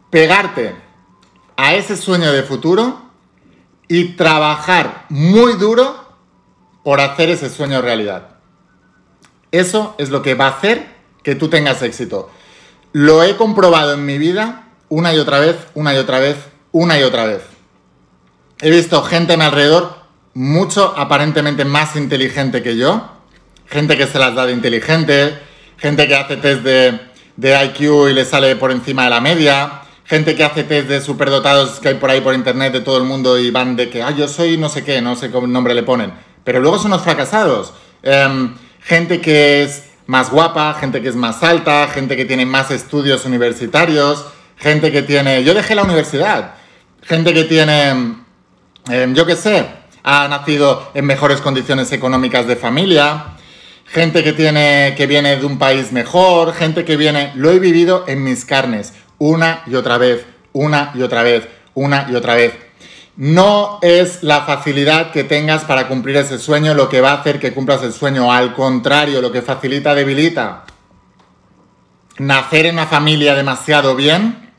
Pegarte 0.09 0.77
a 1.57 1.75
ese 1.75 1.97
sueño 1.97 2.31
de 2.31 2.45
futuro 2.45 3.11
y 3.89 4.15
trabajar 4.15 5.07
muy 5.09 5.55
duro 5.55 6.08
por 6.83 7.01
hacer 7.01 7.31
ese 7.31 7.51
sueño 7.51 7.83
realidad. 7.83 8.29
Eso 9.51 9.95
es 9.99 10.11
lo 10.11 10.23
que 10.23 10.35
va 10.35 10.47
a 10.47 10.51
hacer 10.51 10.87
que 11.23 11.35
tú 11.35 11.49
tengas 11.49 11.83
éxito. 11.83 12.31
Lo 12.93 13.23
he 13.23 13.37
comprobado 13.37 13.95
en 13.95 14.05
mi 14.05 14.19
vida 14.19 14.69
una 14.89 15.15
y 15.15 15.19
otra 15.19 15.41
vez, 15.41 15.57
una 15.75 15.95
y 15.95 15.99
otra 15.99 16.19
vez, 16.19 16.37
una 16.73 16.99
y 16.99 17.03
otra 17.03 17.27
vez. 17.27 17.43
He 18.61 18.71
visto 18.71 19.03
gente 19.03 19.35
a 19.35 19.37
mi 19.37 19.45
alrededor 19.45 19.99
mucho 20.35 20.95
aparentemente 20.97 21.65
más 21.65 21.97
inteligente 21.97 22.63
que 22.63 22.77
yo, 22.77 23.09
gente 23.67 23.97
que 23.97 24.07
se 24.07 24.19
las 24.19 24.35
da 24.35 24.47
de 24.47 24.53
inteligente, 24.53 25.39
gente 25.77 26.09
que 26.09 26.15
hace 26.15 26.37
test 26.37 26.63
de, 26.63 27.01
de 27.37 27.65
IQ 27.65 28.09
y 28.11 28.15
le 28.15 28.25
sale 28.25 28.57
por 28.57 28.71
encima 28.71 29.05
de 29.05 29.11
la 29.11 29.21
media, 29.21 29.83
gente 30.05 30.35
que 30.35 30.45
hace 30.45 30.65
test 30.65 30.89
de 30.89 31.01
superdotados 31.01 31.81
que 31.81 31.89
hay 31.89 31.95
por 31.95 32.11
ahí 32.11 32.21
por 32.21 32.35
internet 32.35 32.73
de 32.73 32.81
todo 32.81 32.99
el 32.99 33.05
mundo 33.05 33.39
y 33.39 33.51
van 33.51 33.77
de 33.77 33.91
que, 33.91 34.03
ah, 34.03 34.11
yo 34.11 34.29
soy 34.29 34.57
no 34.57 34.69
sé 34.69 34.85
qué, 34.85 35.01
no 35.01 35.17
sé 35.17 35.31
qué 35.31 35.41
nombre 35.43 35.75
le 35.75 35.83
ponen 35.83 36.28
pero 36.45 36.61
luego 36.61 36.79
son 36.79 36.91
los 36.91 37.03
fracasados. 37.03 37.73
Em, 38.03 38.55
gente 38.81 39.21
que 39.21 39.63
es 39.63 39.85
más 40.07 40.31
guapa, 40.31 40.75
gente 40.75 41.03
que 41.03 41.09
es 41.09 41.17
más 41.17 41.43
alta, 41.43 41.89
gente 41.89 42.17
que 42.17 42.25
tiene 42.25 42.47
más 42.47 42.71
estudios 42.71 43.25
universitarios, 43.25 44.27
gente 44.57 44.91
que 44.91 45.03
tiene... 45.03 45.45
Yo 45.45 45.55
dejé 45.55 45.75
la 45.75 45.83
universidad. 45.83 46.55
Gente 47.03 47.33
que 47.33 47.45
tiene, 47.45 47.91
em, 48.89 49.15
yo 49.15 49.27
qué 49.27 49.37
sé, 49.37 49.67
ha 50.03 50.27
nacido 50.29 50.91
en 50.95 51.05
mejores 51.05 51.41
condiciones 51.41 51.93
económicas 51.93 52.47
de 52.47 52.57
familia, 52.57 53.37
gente 53.87 54.23
que 54.23 54.33
tiene 54.33 54.95
que 54.97 55.07
viene 55.07 55.37
de 55.37 55.47
un 55.47 55.59
país 55.59 55.93
mejor, 55.93 56.55
gente 56.55 56.85
que 56.85 56.97
viene, 56.97 57.33
lo 57.35 57.51
he 57.51 57.59
vivido 57.59 58.05
en 58.07 58.25
mis 58.25 58.45
carnes 58.45 58.93
una 59.19 59.63
y 59.67 59.75
otra 59.75 59.99
vez, 59.99 60.25
una 60.53 60.93
y 60.95 61.03
otra 61.03 61.23
vez, 61.23 61.47
una 61.75 62.07
y 62.11 62.15
otra 62.15 62.35
vez. 62.35 62.55
No 63.19 63.81
es 63.83 64.23
la 64.23 64.43
facilidad 64.43 65.11
que 65.11 65.25
tengas 65.25 65.65
para 65.65 65.89
cumplir 65.89 66.15
ese 66.15 66.39
sueño 66.39 66.73
lo 66.75 66.89
que 66.89 67.01
va 67.01 67.11
a 67.11 67.15
hacer 67.15 67.41
que 67.41 67.53
cumplas 67.53 67.83
el 67.83 67.93
sueño. 67.93 68.33
Al 68.33 68.55
contrario, 68.55 69.21
lo 69.21 69.33
que 69.33 69.43
facilita 69.43 69.93
debilita. 69.93 70.63
Nacer 72.19 72.67
en 72.67 72.77
una 72.77 72.87
familia 72.87 73.35
demasiado 73.35 73.97
bien, 73.97 74.53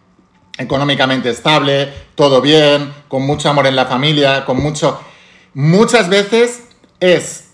económicamente 0.58 1.30
estable, 1.30 1.94
todo 2.16 2.42
bien, 2.42 2.94
con 3.08 3.22
mucho 3.22 3.50
amor 3.50 3.66
en 3.66 3.78
la 3.78 3.86
familia, 3.86 4.44
con 4.44 4.62
mucho... 4.62 5.00
Muchas 5.54 6.10
veces 6.10 6.64
es 7.00 7.52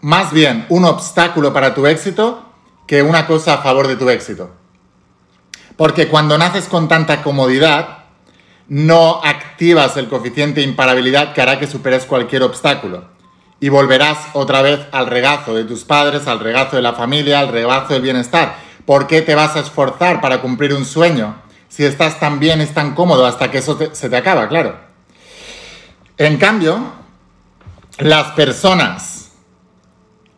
más 0.00 0.32
bien 0.32 0.64
un 0.68 0.84
obstáculo 0.84 1.52
para 1.52 1.74
tu 1.74 1.88
éxito 1.88 2.52
que 2.86 3.02
una 3.02 3.26
cosa 3.26 3.54
a 3.54 3.58
favor 3.58 3.88
de 3.88 3.96
tu 3.96 4.08
éxito. 4.10 4.52
Porque 5.76 6.06
cuando 6.06 6.38
naces 6.38 6.66
con 6.66 6.86
tanta 6.86 7.24
comodidad, 7.24 7.95
no 8.68 9.20
activas 9.22 9.96
el 9.96 10.08
coeficiente 10.08 10.60
de 10.60 10.66
imparabilidad 10.66 11.32
que 11.32 11.42
hará 11.42 11.58
que 11.58 11.66
superes 11.66 12.04
cualquier 12.04 12.42
obstáculo. 12.42 13.04
Y 13.60 13.68
volverás 13.68 14.18
otra 14.34 14.60
vez 14.62 14.80
al 14.92 15.06
regazo 15.06 15.54
de 15.54 15.64
tus 15.64 15.84
padres, 15.84 16.26
al 16.26 16.40
regazo 16.40 16.76
de 16.76 16.82
la 16.82 16.92
familia, 16.92 17.40
al 17.40 17.48
regazo 17.48 17.94
del 17.94 18.02
bienestar. 18.02 18.56
¿Por 18.84 19.06
qué 19.06 19.22
te 19.22 19.34
vas 19.34 19.56
a 19.56 19.60
esforzar 19.60 20.20
para 20.20 20.40
cumplir 20.40 20.74
un 20.74 20.84
sueño 20.84 21.36
si 21.68 21.84
estás 21.84 22.20
tan 22.20 22.38
bien, 22.38 22.60
y 22.60 22.66
tan 22.66 22.94
cómodo 22.94 23.26
hasta 23.26 23.50
que 23.50 23.58
eso 23.58 23.78
se 23.92 24.08
te 24.08 24.16
acaba, 24.16 24.48
claro? 24.48 24.76
En 26.18 26.36
cambio, 26.38 26.92
las 27.98 28.32
personas 28.32 29.32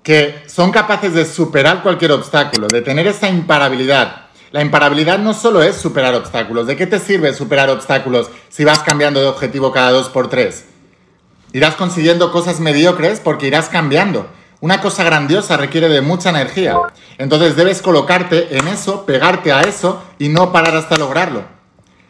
que 0.03 0.43
son 0.47 0.71
capaces 0.71 1.13
de 1.13 1.27
superar 1.27 1.83
cualquier 1.83 2.13
obstáculo, 2.13 2.67
de 2.67 2.81
tener 2.83 3.07
esa 3.07 3.29
imparabilidad, 3.29 4.28
la 4.51 4.63
imparabilidad 4.63 5.19
no 5.19 5.35
solo 5.35 5.63
es 5.63 5.77
superar 5.77 6.15
obstáculos. 6.15 6.67
¿De 6.67 6.77
qué 6.77 6.87
te 6.87 6.99
sirve 6.99 7.35
superar 7.35 7.69
obstáculos 7.69 8.31
si 8.49 8.65
vas 8.65 8.79
cambiando 8.81 9.21
de 9.21 9.27
objetivo 9.27 9.73
cada 9.73 9.91
dos 9.91 10.09
por 10.09 10.29
tres? 10.29 10.65
Irás 11.53 11.75
consiguiendo 11.75 12.33
cosas 12.33 12.61
mediocres 12.61 13.21
porque 13.21 13.47
irás 13.47 13.69
cambiando. 13.69 14.27
Una 14.61 14.81
cosa 14.81 15.05
grandiosa 15.05 15.57
requiere 15.57 15.89
de 15.89 16.01
mucha 16.01 16.31
energía. 16.31 16.77
Entonces 17.19 17.57
debes 17.57 17.83
colocarte 17.83 18.57
en 18.57 18.69
eso, 18.69 19.07
pegarte 19.07 19.53
a 19.53 19.63
eso 19.63 20.03
y 20.19 20.29
no 20.29 20.51
parar 20.51 20.77
hasta 20.77 20.97
lograrlo. 20.97 21.45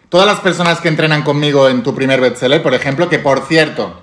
Todas 0.08 0.26
las 0.26 0.40
personas 0.40 0.80
que 0.80 0.88
entrenan 0.88 1.22
conmigo 1.22 1.68
en 1.68 1.82
tu 1.82 1.94
primer 1.94 2.20
bestseller, 2.20 2.62
por 2.62 2.72
ejemplo, 2.72 3.08
que 3.08 3.18
por 3.18 3.46
cierto, 3.46 4.00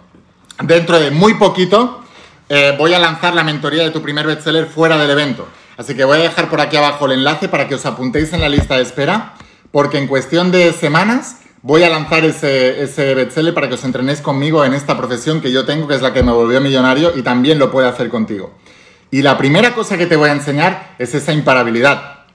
dentro 0.62 1.00
de 1.00 1.10
muy 1.10 1.34
poquito 1.36 2.02
eh, 2.48 2.76
voy 2.78 2.94
a 2.94 3.00
lanzar 3.00 3.34
la 3.34 3.44
mentoría 3.44 3.84
de 3.84 3.90
tu 3.90 4.02
primer 4.02 4.28
bestseller 4.28 4.68
fuera 4.68 4.98
del 4.98 5.10
evento. 5.10 5.48
Así 5.78 5.96
que 5.96 6.06
voy 6.06 6.20
a 6.20 6.22
dejar 6.22 6.50
por 6.50 6.62
aquí 6.62 6.78
abajo 6.78 7.06
el 7.06 7.14
enlace 7.14 7.50
para 7.50 7.68
que 7.68 7.76
os 7.76 7.86
apuntéis 7.86 8.32
en 8.34 8.42
la 8.42 8.50
lista 8.50 8.76
de 8.78 8.84
espera, 8.84 9.34
porque 9.72 9.98
en 9.98 10.08
cuestión 10.08 10.52
de 10.52 10.72
semanas 10.72 11.38
voy 11.62 11.84
a 11.84 11.90
lanzar 11.90 12.24
ese, 12.24 12.84
ese 12.84 13.16
bestseller 13.16 13.54
para 13.54 13.68
que 13.68 13.74
os 13.74 13.84
entrenéis 13.84 14.22
conmigo 14.22 14.64
en 14.64 14.74
esta 14.74 14.96
profesión 14.96 15.42
que 15.42 15.52
yo 15.52 15.66
tengo, 15.66 15.88
que 15.88 15.96
es 15.96 16.02
la 16.02 16.14
que 16.14 16.24
me 16.24 16.32
volvió 16.32 16.62
millonario 16.62 17.12
y 17.16 17.24
también 17.24 17.60
lo 17.60 17.72
puedo 17.72 17.88
hacer 17.90 18.10
contigo. 18.10 18.54
Y 19.12 19.22
la 19.22 19.38
primera 19.38 19.74
cosa 19.74 19.98
que 19.98 20.06
te 20.06 20.16
voy 20.16 20.30
a 20.30 20.34
enseñar 20.34 20.96
es 21.00 21.14
esa 21.16 21.34
imparabilidad. 21.34 22.26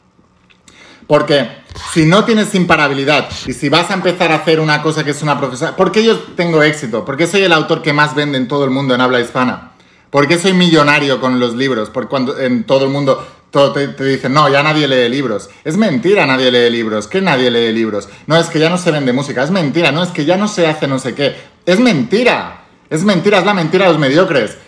Porque 1.06 1.48
si 1.92 2.06
no 2.06 2.24
tienes 2.24 2.54
imparabilidad 2.54 3.28
y 3.46 3.52
si 3.52 3.68
vas 3.68 3.90
a 3.90 3.94
empezar 3.94 4.30
a 4.32 4.36
hacer 4.36 4.60
una 4.60 4.80
cosa 4.80 5.02
que 5.02 5.10
es 5.10 5.22
una 5.22 5.38
profesión, 5.38 5.74
¿por 5.76 5.90
qué 5.90 6.04
yo 6.04 6.18
tengo 6.36 6.62
éxito? 6.62 7.04
¿Por 7.04 7.16
qué 7.16 7.26
soy 7.26 7.42
el 7.42 7.52
autor 7.52 7.82
que 7.82 7.92
más 7.92 8.14
vende 8.14 8.38
en 8.38 8.48
todo 8.48 8.64
el 8.64 8.70
mundo 8.70 8.94
en 8.94 9.00
habla 9.00 9.20
hispana? 9.20 9.72
¿Por 10.10 10.26
qué 10.26 10.38
soy 10.38 10.52
millonario 10.52 11.20
con 11.20 11.38
los 11.38 11.54
libros? 11.54 11.88
Porque 11.88 12.08
cuando 12.10 12.38
en 12.38 12.64
todo 12.64 12.84
el 12.84 12.90
mundo 12.90 13.26
todo 13.50 13.72
te, 13.72 13.88
dicen, 14.04 14.32
no, 14.32 14.48
ya 14.48 14.62
nadie 14.62 14.88
lee 14.88 15.08
libros. 15.08 15.50
Es 15.64 15.76
mentira, 15.76 16.26
nadie 16.26 16.50
lee 16.50 16.70
libros. 16.70 17.06
¿Qué 17.06 17.20
nadie 17.20 17.50
lee 17.50 17.72
libros? 17.72 18.08
No, 18.26 18.36
es 18.36 18.48
que 18.48 18.58
ya 18.58 18.68
no 18.68 18.78
se 18.78 18.90
vende 18.90 19.12
música. 19.12 19.42
Es 19.42 19.50
mentira, 19.50 19.92
no, 19.92 20.02
es 20.02 20.10
que 20.10 20.24
ya 20.24 20.36
no 20.36 20.48
se 20.48 20.66
hace 20.66 20.86
no 20.88 20.98
sé 20.98 21.14
qué. 21.14 21.36
Es 21.64 21.78
mentira. 21.78 22.64
Es 22.88 23.04
mentira, 23.04 23.38
es 23.38 23.44
la 23.44 23.54
mentira 23.54 23.86
de 23.86 23.92
los 23.92 24.00
mediocres. 24.00 24.58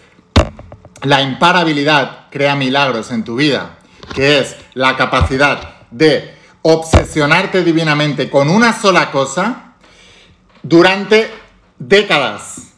La 1.02 1.22
imparabilidad 1.22 2.26
crea 2.30 2.54
milagros 2.54 3.11
en 3.11 3.25
tu 3.25 3.34
vida, 3.34 3.78
que 4.14 4.38
es 4.38 4.56
la 4.75 4.96
capacidad 4.96 5.87
de 5.90 6.37
obsesionarte 6.62 7.64
divinamente 7.64 8.30
con 8.30 8.49
una 8.49 8.72
sola 8.72 9.11
cosa 9.11 9.75
durante 10.62 11.28
décadas, 11.80 12.75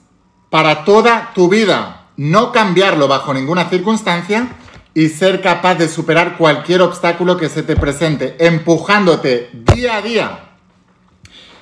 para 0.49 0.85
toda 0.85 1.33
tu 1.35 1.51
vida 1.51 2.04
no 2.17 2.53
cambiarlo 2.53 3.09
bajo 3.09 3.35
ninguna 3.35 3.69
circunstancia 3.69 4.49
y 4.95 5.09
ser 5.09 5.43
capaz 5.43 5.75
de 5.75 5.89
superar 5.89 6.37
cualquier 6.37 6.83
obstáculo 6.83 7.37
que 7.37 7.49
se 7.49 7.63
te 7.63 7.77
presente, 7.77 8.37
empujándote 8.39 9.51
día 9.53 9.97
a 9.97 10.03
día. 10.03 10.41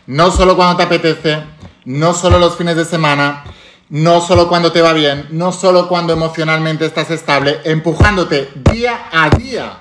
No 0.07 0.31
solo 0.31 0.57
cuando 0.57 0.77
te 0.77 0.83
apetece, 0.83 1.43
no 1.87 2.13
solo 2.13 2.39
los 2.39 2.57
fines 2.57 2.77
de 2.77 2.85
semana, 2.85 3.45
no 3.89 4.21
solo 4.21 4.49
cuando 4.49 4.73
te 4.73 4.83
va 4.83 4.93
bien, 4.93 5.29
no 5.31 5.53
solo 5.53 5.89
cuando 5.89 6.13
emocionalmente 6.13 6.85
estás 6.85 7.11
estable, 7.11 7.61
empujándote 7.65 8.51
día 8.71 9.09
a 9.11 9.31
día. 9.31 9.79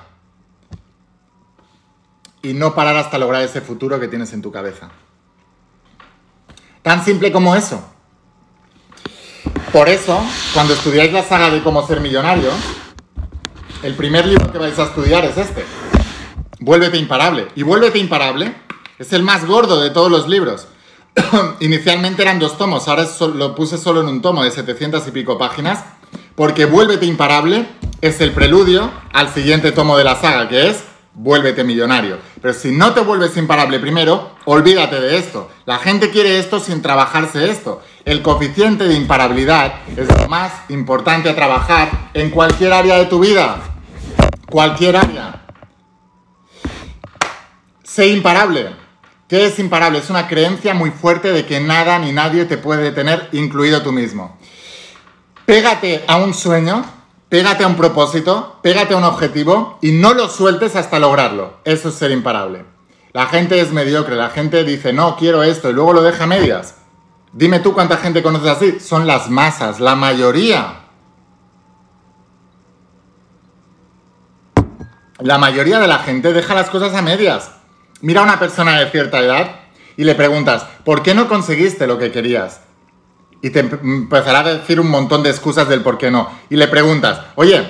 Y 2.42 2.54
no 2.54 2.74
parar 2.74 2.96
hasta 2.96 3.18
lograr 3.18 3.42
ese 3.42 3.60
futuro 3.60 4.00
que 4.00 4.08
tienes 4.08 4.32
en 4.32 4.42
tu 4.42 4.50
cabeza. 4.50 4.90
Tan 6.82 7.04
simple 7.04 7.30
como 7.30 7.54
eso. 7.54 7.91
Por 9.72 9.88
eso, 9.88 10.20
cuando 10.52 10.74
estudiáis 10.74 11.14
la 11.14 11.24
saga 11.24 11.48
de 11.48 11.62
cómo 11.62 11.86
ser 11.86 12.00
millonario, 12.00 12.50
el 13.82 13.94
primer 13.94 14.26
libro 14.26 14.52
que 14.52 14.58
vais 14.58 14.78
a 14.78 14.84
estudiar 14.84 15.24
es 15.24 15.38
este. 15.38 15.64
Vuélvete 16.60 16.98
imparable. 16.98 17.48
Y 17.56 17.62
Vuélvete 17.62 17.98
imparable 17.98 18.54
es 18.98 19.14
el 19.14 19.22
más 19.22 19.46
gordo 19.46 19.80
de 19.80 19.88
todos 19.88 20.10
los 20.10 20.28
libros. 20.28 20.68
Inicialmente 21.60 22.20
eran 22.20 22.38
dos 22.38 22.58
tomos, 22.58 22.86
ahora 22.86 23.06
lo 23.34 23.54
puse 23.54 23.78
solo 23.78 24.02
en 24.02 24.08
un 24.08 24.20
tomo 24.20 24.44
de 24.44 24.50
700 24.50 25.08
y 25.08 25.10
pico 25.10 25.38
páginas, 25.38 25.82
porque 26.36 26.66
Vuélvete 26.66 27.06
imparable 27.06 27.66
es 28.02 28.20
el 28.20 28.32
preludio 28.32 28.90
al 29.14 29.32
siguiente 29.32 29.72
tomo 29.72 29.96
de 29.96 30.04
la 30.04 30.20
saga, 30.20 30.50
que 30.50 30.68
es 30.68 30.84
vuélvete 31.14 31.64
millonario. 31.64 32.18
Pero 32.40 32.54
si 32.54 32.72
no 32.72 32.92
te 32.94 33.00
vuelves 33.00 33.36
imparable 33.36 33.78
primero, 33.78 34.30
olvídate 34.44 35.00
de 35.00 35.18
esto. 35.18 35.50
La 35.66 35.78
gente 35.78 36.10
quiere 36.10 36.38
esto 36.38 36.60
sin 36.60 36.82
trabajarse 36.82 37.50
esto. 37.50 37.82
El 38.04 38.22
coeficiente 38.22 38.84
de 38.84 38.94
imparabilidad 38.94 39.74
es 39.96 40.08
lo 40.08 40.28
más 40.28 40.52
importante 40.68 41.28
a 41.28 41.34
trabajar 41.34 42.10
en 42.14 42.30
cualquier 42.30 42.72
área 42.72 42.98
de 42.98 43.06
tu 43.06 43.20
vida. 43.20 43.56
Cualquier 44.50 44.96
área. 44.96 45.42
Sé 47.84 48.08
imparable. 48.08 48.70
¿Qué 49.28 49.46
es 49.46 49.58
imparable? 49.58 49.98
Es 49.98 50.10
una 50.10 50.28
creencia 50.28 50.74
muy 50.74 50.90
fuerte 50.90 51.32
de 51.32 51.46
que 51.46 51.60
nada 51.60 51.98
ni 51.98 52.12
nadie 52.12 52.44
te 52.44 52.58
puede 52.58 52.82
detener, 52.82 53.28
incluido 53.32 53.82
tú 53.82 53.92
mismo. 53.92 54.36
Pégate 55.46 56.04
a 56.06 56.16
un 56.16 56.34
sueño 56.34 56.84
pégate 57.32 57.64
a 57.64 57.66
un 57.66 57.76
propósito, 57.76 58.58
pégate 58.60 58.92
a 58.92 58.98
un 58.98 59.04
objetivo 59.04 59.78
y 59.80 59.92
no 59.92 60.12
lo 60.12 60.28
sueltes 60.28 60.76
hasta 60.76 60.98
lograrlo. 60.98 61.54
Eso 61.64 61.88
es 61.88 61.94
ser 61.94 62.10
imparable. 62.10 62.66
La 63.14 63.24
gente 63.24 63.58
es 63.58 63.72
mediocre, 63.72 64.16
la 64.16 64.28
gente 64.28 64.64
dice, 64.64 64.92
no, 64.92 65.16
quiero 65.16 65.42
esto 65.42 65.70
y 65.70 65.72
luego 65.72 65.94
lo 65.94 66.02
deja 66.02 66.24
a 66.24 66.26
medias. 66.26 66.74
Dime 67.32 67.60
tú 67.60 67.72
cuánta 67.72 67.96
gente 67.96 68.22
conoces 68.22 68.48
así. 68.48 68.80
Son 68.80 69.06
las 69.06 69.30
masas, 69.30 69.80
la 69.80 69.94
mayoría. 69.94 70.80
La 75.18 75.38
mayoría 75.38 75.78
de 75.78 75.88
la 75.88 76.00
gente 76.00 76.34
deja 76.34 76.54
las 76.54 76.68
cosas 76.68 76.94
a 76.94 77.00
medias. 77.00 77.50
Mira 78.02 78.20
a 78.20 78.24
una 78.24 78.38
persona 78.38 78.78
de 78.78 78.90
cierta 78.90 79.20
edad 79.20 79.60
y 79.96 80.04
le 80.04 80.14
preguntas, 80.14 80.66
¿por 80.84 81.02
qué 81.02 81.14
no 81.14 81.28
conseguiste 81.28 81.86
lo 81.86 81.96
que 81.96 82.12
querías? 82.12 82.60
Y 83.42 83.50
te 83.50 83.58
empezará 83.58 84.40
a 84.40 84.54
decir 84.54 84.78
un 84.78 84.88
montón 84.88 85.24
de 85.24 85.30
excusas 85.30 85.68
del 85.68 85.82
por 85.82 85.98
qué 85.98 86.10
no. 86.12 86.30
Y 86.48 86.56
le 86.56 86.68
preguntas, 86.68 87.20
oye, 87.34 87.68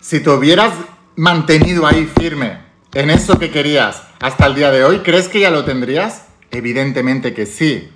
si 0.00 0.20
te 0.20 0.30
hubieras 0.30 0.72
mantenido 1.16 1.86
ahí 1.86 2.10
firme 2.18 2.58
en 2.94 3.10
eso 3.10 3.38
que 3.38 3.50
querías 3.50 4.02
hasta 4.20 4.46
el 4.46 4.54
día 4.54 4.70
de 4.70 4.84
hoy, 4.84 5.00
¿crees 5.00 5.28
que 5.28 5.40
ya 5.40 5.50
lo 5.50 5.66
tendrías? 5.66 6.24
Evidentemente 6.50 7.34
que 7.34 7.44
sí. 7.44 7.92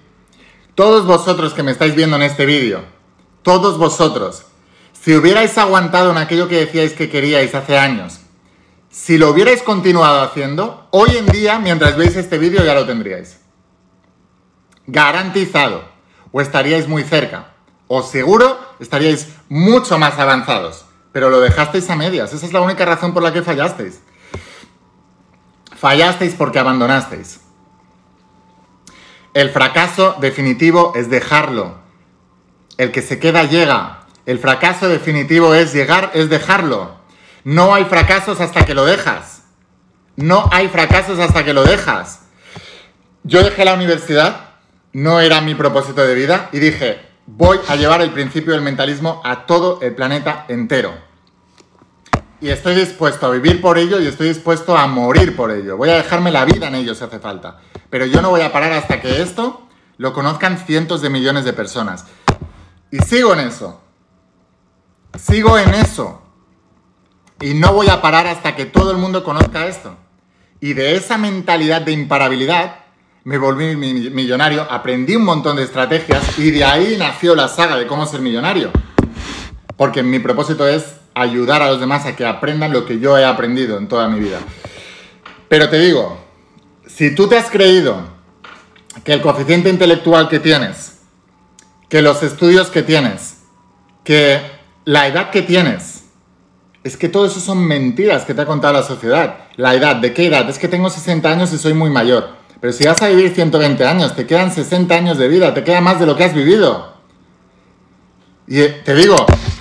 Todos 0.75 1.07
vosotros 1.07 1.55
que 1.55 1.63
me 1.63 1.73
estáis 1.73 1.95
viendo 1.95 2.17
en 2.17 2.23
este 2.23 2.45
vídeo, 2.45 2.85
todos 3.43 3.79
vosotros, 3.79 4.45
si 4.93 5.17
hubierais 5.17 5.57
aguantado 5.57 6.11
en 6.11 6.19
aquello 6.19 6.49
que 6.49 6.61
decíais 6.61 6.93
que 6.93 7.09
queríais 7.09 7.55
hace 7.55 7.79
años, 7.79 8.21
si 8.91 9.17
lo 9.17 9.31
hubierais 9.31 9.63
continuado 9.63 10.21
haciendo, 10.21 10.87
hoy 10.91 11.17
en 11.17 11.27
día, 11.27 11.59
mientras 11.59 11.97
veis 11.97 12.15
este 12.15 12.37
vídeo, 12.37 12.63
ya 12.63 12.75
lo 12.75 12.87
tendríais. 12.87 13.41
Garantizado 14.87 15.92
o 16.33 16.41
estaríais 16.41 16.89
muy 16.89 17.05
cerca. 17.05 17.53
O 17.87 18.03
seguro 18.03 18.59
estaríais 18.81 19.29
mucho 19.49 19.99
más 19.99 20.19
avanzados. 20.19 20.87
Pero 21.13 21.29
lo 21.29 21.41
dejasteis 21.41 21.89
a 21.91 21.97
medias. 21.97 22.33
Esa 22.33 22.47
es 22.47 22.53
la 22.53 22.63
única 22.63 22.85
razón 22.85 23.13
por 23.13 23.23
la 23.23 23.33
que 23.33 23.43
fallasteis. 23.43 24.01
Fallasteis 25.77 26.35
porque 26.35 26.59
abandonasteis. 26.59 27.41
El 29.35 29.51
fracaso 29.51 30.17
definitivo 30.21 30.93
es 30.95 31.11
dejarlo. 31.11 31.77
El 32.79 32.93
que 32.93 33.03
se 33.03 33.19
queda 33.19 33.45
llega. 33.45 34.07
El 34.25 34.39
fracaso 34.39 34.89
definitivo 34.89 35.55
es 35.55 35.73
llegar, 35.73 36.11
es 36.15 36.31
dejarlo. 36.31 36.97
No 37.45 37.75
hay 37.75 37.85
fracasos 37.85 38.41
hasta 38.41 38.65
que 38.65 38.75
lo 38.75 38.85
dejas. 38.85 39.43
No 40.17 40.49
hay 40.53 40.69
fracasos 40.69 41.19
hasta 41.19 41.45
que 41.45 41.53
lo 41.53 41.65
dejas. 41.65 42.21
Yo 43.25 43.43
dejé 43.43 43.65
la 43.65 43.75
universidad 43.75 44.52
no 44.93 45.21
era 45.21 45.41
mi 45.41 45.55
propósito 45.55 46.05
de 46.05 46.15
vida 46.15 46.49
y 46.53 46.59
dije, 46.59 47.01
voy 47.27 47.59
a 47.69 47.77
llevar 47.77 48.03
el 48.03 48.11
principio 48.11 48.53
del 48.53 48.63
mentalismo 48.63 49.21
a 49.25 49.47
todo 49.47 49.81
el 49.81 49.95
planeta 49.95 50.45
entero. 50.49 50.93
Y 52.41 52.51
estoy 52.51 52.75
dispuesto 52.75 53.27
a 53.27 53.31
vivir 53.31 53.61
por 53.61 53.79
ello 53.79 54.01
y 54.01 54.07
estoy 54.07 54.29
dispuesto 54.29 54.77
a 54.77 54.87
morir 54.89 55.37
por 55.37 55.53
ello. 55.53 55.77
Voy 55.77 55.91
a 55.91 55.95
dejarme 55.95 56.33
la 56.33 56.45
vida 56.45 56.67
en 56.67 56.75
ello 56.75 56.95
si 56.95 57.05
hace 57.05 57.21
falta. 57.21 57.61
Pero 57.89 58.05
yo 58.05 58.21
no 58.21 58.31
voy 58.31 58.41
a 58.41 58.51
parar 58.51 58.73
hasta 58.73 59.01
que 59.01 59.23
esto 59.23 59.69
lo 59.97 60.13
conozcan 60.13 60.59
cientos 60.59 61.03
de 61.03 61.11
millones 61.11 61.45
de 61.45 61.53
personas. 61.53 62.07
Y 62.91 62.99
sigo 62.99 63.33
en 63.33 63.41
eso. 63.41 63.81
Sigo 65.17 65.57
en 65.57 65.73
eso. 65.75 66.21
Y 67.41 67.55
no 67.55 67.73
voy 67.73 67.89
a 67.89 68.03
parar 68.03 68.27
hasta 68.27 68.57
que 68.57 68.67
todo 68.67 68.91
el 68.91 68.97
mundo 68.97 69.23
conozca 69.23 69.67
esto. 69.67 69.97
Y 70.59 70.75
de 70.75 70.97
esa 70.97 71.19
mentalidad 71.19 71.83
de 71.83 71.93
imparabilidad 71.93 72.82
me 73.25 73.39
volví 73.39 73.77
millonario, 73.77 74.67
aprendí 74.71 75.17
un 75.17 75.25
montón 75.25 75.57
de 75.57 75.63
estrategias 75.63 76.39
y 76.39 76.51
de 76.51 76.65
ahí 76.65 76.97
nació 76.99 77.35
la 77.35 77.49
saga 77.49 77.77
de 77.77 77.87
cómo 77.87 78.07
ser 78.07 78.21
millonario. 78.21 78.71
Porque 79.77 80.03
mi 80.03 80.19
propósito 80.19 80.67
es 80.67 80.97
ayudar 81.15 81.63
a 81.63 81.71
los 81.71 81.81
demás 81.81 82.07
a 82.07 82.17
que 82.17 82.25
aprendan 82.25 82.73
lo 82.73 82.85
que 82.85 82.99
yo 82.99 83.17
he 83.19 83.25
aprendido 83.25 83.79
en 83.79 83.89
toda 83.89 84.09
mi 84.09 84.21
vida. 84.21 84.39
Pero 85.49 85.69
te 85.69 85.79
digo, 85.79 86.19
si 86.87 87.15
tú 87.15 87.29
te 87.29 87.37
has 87.37 87.51
creído 87.51 87.97
que 89.05 89.13
el 89.13 89.21
coeficiente 89.21 89.71
intelectual 89.71 90.29
que 90.29 90.41
tienes 90.41 90.93
que 91.93 92.01
los 92.01 92.23
estudios 92.23 92.69
que 92.69 92.83
tienes, 92.83 93.43
que 94.03 94.41
la 94.87 95.07
edad 95.07 95.29
que 95.29 95.43
tienes. 95.43 96.05
Es 96.85 96.97
que 96.97 97.11
todo 97.11 97.27
eso 97.27 97.39
son 97.39 97.59
mentiras 97.67 98.25
que 98.25 98.33
te 98.33 98.41
ha 98.41 98.47
contado 98.47 98.73
la 98.73 98.83
sociedad. 98.83 99.41
La 99.57 99.75
edad, 99.75 99.97
¿de 99.97 100.15
qué 100.15 100.29
edad? 100.29 100.49
Es 100.49 100.59
que 100.59 100.69
tengo 100.69 100.89
60 100.89 101.31
años 101.31 101.53
y 101.53 101.59
soy 101.59 101.75
muy 101.75 101.91
mayor. 101.91 102.31
Pero 102.63 102.73
si 102.73 102.85
vas 102.85 103.03
a 103.03 103.09
vivir 103.09 103.35
120 103.35 103.85
años, 103.85 104.15
te 104.15 104.25
quedan 104.25 104.53
60 104.53 104.95
años 104.95 105.19
de 105.19 105.27
vida, 105.27 105.53
te 105.53 105.65
queda 105.65 105.81
más 105.81 105.99
de 105.99 106.07
lo 106.07 106.15
que 106.15 106.23
has 106.23 106.33
vivido. 106.33 106.93
Y 108.47 108.61
eh, 108.61 108.83
te 108.85 108.95
digo, 108.95 109.17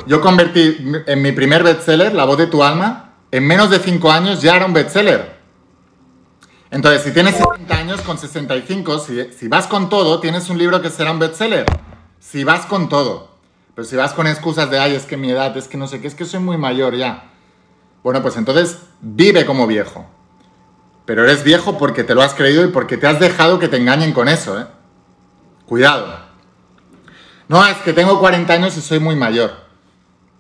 yo 0.06 0.22
convertí 0.22 0.78
en 1.08 1.22
mi 1.24 1.32
primer 1.32 1.64
bestseller, 1.64 2.14
La 2.14 2.26
voz 2.26 2.38
de 2.38 2.46
tu 2.46 2.64
alma, 2.64 3.16
en 3.32 3.48
menos 3.48 3.72
de 3.72 3.80
5 3.80 4.12
años 4.12 4.44
ya 4.44 4.56
era 4.56 4.68
un 4.68 4.74
bestseller. 4.74 5.36
Entonces, 6.70 7.02
si 7.02 7.12
tienes 7.12 7.38
60 7.38 7.76
años 7.76 8.02
con 8.02 8.20
65, 8.20 9.00
si, 9.00 9.34
si 9.34 9.48
vas 9.48 9.66
con 9.66 9.90
todo, 9.90 10.20
tienes 10.20 10.48
un 10.52 10.60
libro 10.60 10.80
que 10.80 10.92
será 10.92 11.12
un 11.12 11.18
bestseller. 11.18 11.66
Si 12.20 12.44
vas 12.44 12.68
con 12.68 12.88
todo. 12.88 13.32
Pero 13.74 13.88
si 13.88 13.96
vas 13.96 14.14
con 14.14 14.28
excusas 14.28 14.70
de, 14.70 14.78
ay, 14.78 14.94
es 14.94 15.08
que 15.08 15.18
mi 15.18 15.32
edad, 15.32 15.58
es 15.58 15.68
que 15.68 15.78
no 15.78 15.88
sé 15.88 16.02
qué, 16.02 16.08
es 16.08 16.14
que 16.14 16.26
soy 16.26 16.40
muy 16.40 16.58
mayor 16.58 16.96
ya. 16.96 17.32
Bueno, 18.04 18.22
pues 18.22 18.38
entonces 18.38 18.78
vive 19.02 19.44
como 19.48 19.66
viejo. 19.66 20.06
Pero 21.12 21.26
eres 21.26 21.44
viejo 21.44 21.78
porque 21.78 22.06
te 22.06 22.16
lo 22.16 22.22
has 22.22 22.34
creído 22.34 22.64
y 22.64 22.70
porque 22.70 22.96
te 22.96 23.06
has 23.06 23.20
dejado 23.20 23.60
que 23.60 23.68
te 23.68 23.76
engañen 23.76 24.14
con 24.14 24.30
eso, 24.30 24.58
¿eh? 24.58 24.66
Cuidado. 25.66 26.08
No, 27.50 27.68
es 27.68 27.76
que 27.80 27.92
tengo 27.92 28.18
40 28.18 28.54
años 28.54 28.78
y 28.78 28.82
soy 28.82 29.02
muy 29.02 29.18
mayor. 29.18 29.52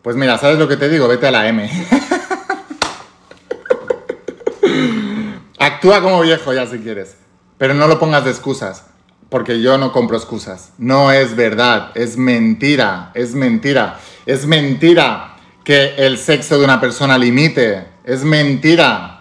Pues 0.01 0.15
mira, 0.15 0.37
¿sabes 0.37 0.57
lo 0.57 0.69
que 0.69 0.77
te 0.77 0.87
digo? 0.87 1.09
Vete 1.09 1.27
a 1.27 1.31
la 1.31 1.45
M. 1.49 1.69
Actúa 5.59 6.01
como 6.01 6.21
viejo 6.21 6.53
ya 6.53 6.65
si 6.65 6.79
quieres. 6.79 7.17
Pero 7.57 7.73
no 7.73 7.89
lo 7.89 7.99
pongas 7.99 8.23
de 8.23 8.31
excusas 8.31 8.85
porque 9.27 9.61
yo 9.61 9.77
no 9.77 9.91
compro 9.91 10.15
excusas. 10.15 10.71
No 10.77 11.11
es 11.11 11.35
verdad, 11.35 11.91
es 11.95 12.15
mentira, 12.15 13.11
es 13.13 13.35
mentira. 13.35 13.99
Es 14.25 14.45
mentira 14.45 15.35
que 15.65 15.95
el 15.97 16.17
sexo 16.17 16.57
de 16.57 16.63
una 16.63 16.79
persona 16.79 17.17
limite. 17.17 17.89
Es 18.05 18.23
mentira. 18.23 19.20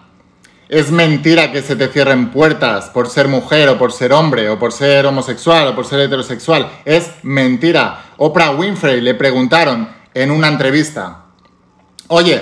Es 0.71 0.89
mentira 0.89 1.51
que 1.51 1.61
se 1.61 1.75
te 1.75 1.89
cierren 1.89 2.31
puertas 2.31 2.89
por 2.89 3.07
ser 3.07 3.27
mujer 3.27 3.69
o 3.69 3.77
por 3.77 3.91
ser 3.91 4.11
hombre 4.13 4.49
o 4.49 4.57
por 4.57 4.71
ser 4.71 5.05
homosexual 5.05 5.67
o 5.67 5.75
por 5.75 5.85
ser 5.85 5.99
heterosexual. 5.99 6.71
Es 6.85 7.11
mentira. 7.21 8.05
Oprah 8.17 8.51
Winfrey 8.51 9.01
le 9.01 9.13
preguntaron 9.13 9.87
en 10.15 10.31
una 10.31 10.47
entrevista, 10.47 11.25
oye, 12.07 12.41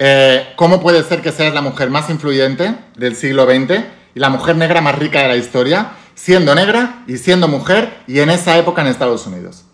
eh, 0.00 0.54
¿cómo 0.56 0.80
puede 0.80 1.04
ser 1.04 1.22
que 1.22 1.30
seas 1.30 1.54
la 1.54 1.60
mujer 1.60 1.90
más 1.90 2.10
influyente 2.10 2.74
del 2.96 3.14
siglo 3.14 3.44
XX 3.44 3.84
y 4.16 4.18
la 4.18 4.30
mujer 4.30 4.56
negra 4.56 4.80
más 4.80 4.98
rica 4.98 5.22
de 5.22 5.28
la 5.28 5.36
historia? 5.36 5.92
siendo 6.14 6.54
negra 6.54 7.02
y 7.06 7.18
siendo 7.18 7.48
mujer 7.48 8.02
y 8.06 8.20
en 8.20 8.30
esa 8.30 8.56
época 8.56 8.82
en 8.82 8.88
Estados 8.88 9.26
Unidos. 9.26 9.64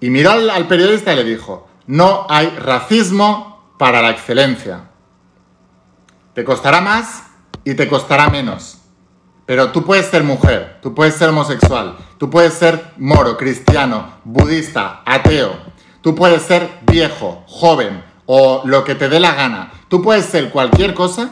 Y 0.00 0.10
miró 0.10 0.32
al, 0.32 0.68
periodista 0.68 1.12
y 1.12 1.16
le 1.16 1.24
dijo, 1.24 1.68
no 1.86 2.26
hay 2.28 2.48
racismo 2.48 3.74
para 3.78 4.02
la 4.02 4.10
excelencia. 4.10 4.90
Te 6.34 6.44
costará 6.44 6.80
más 6.80 7.24
y 7.64 7.74
te 7.74 7.88
costará 7.88 8.28
menos. 8.28 8.78
Pero 9.46 9.72
tú 9.72 9.84
puedes 9.84 10.06
ser 10.06 10.24
mujer, 10.24 10.78
tú 10.82 10.94
puedes 10.94 11.14
ser 11.14 11.28
homosexual, 11.28 11.96
tú 12.18 12.30
puedes 12.30 12.54
ser 12.54 12.92
moro, 12.96 13.36
cristiano, 13.36 14.14
budista, 14.24 15.02
ateo, 15.04 15.56
tú 16.00 16.14
puedes 16.14 16.42
ser 16.42 16.68
viejo, 16.82 17.44
joven 17.46 18.02
o 18.26 18.62
lo 18.64 18.84
que 18.84 18.94
te 18.94 19.08
dé 19.08 19.20
la 19.20 19.34
gana. 19.34 19.72
Tú 19.88 20.02
puedes 20.02 20.24
ser 20.24 20.50
cualquier 20.50 20.94
cosa 20.94 21.30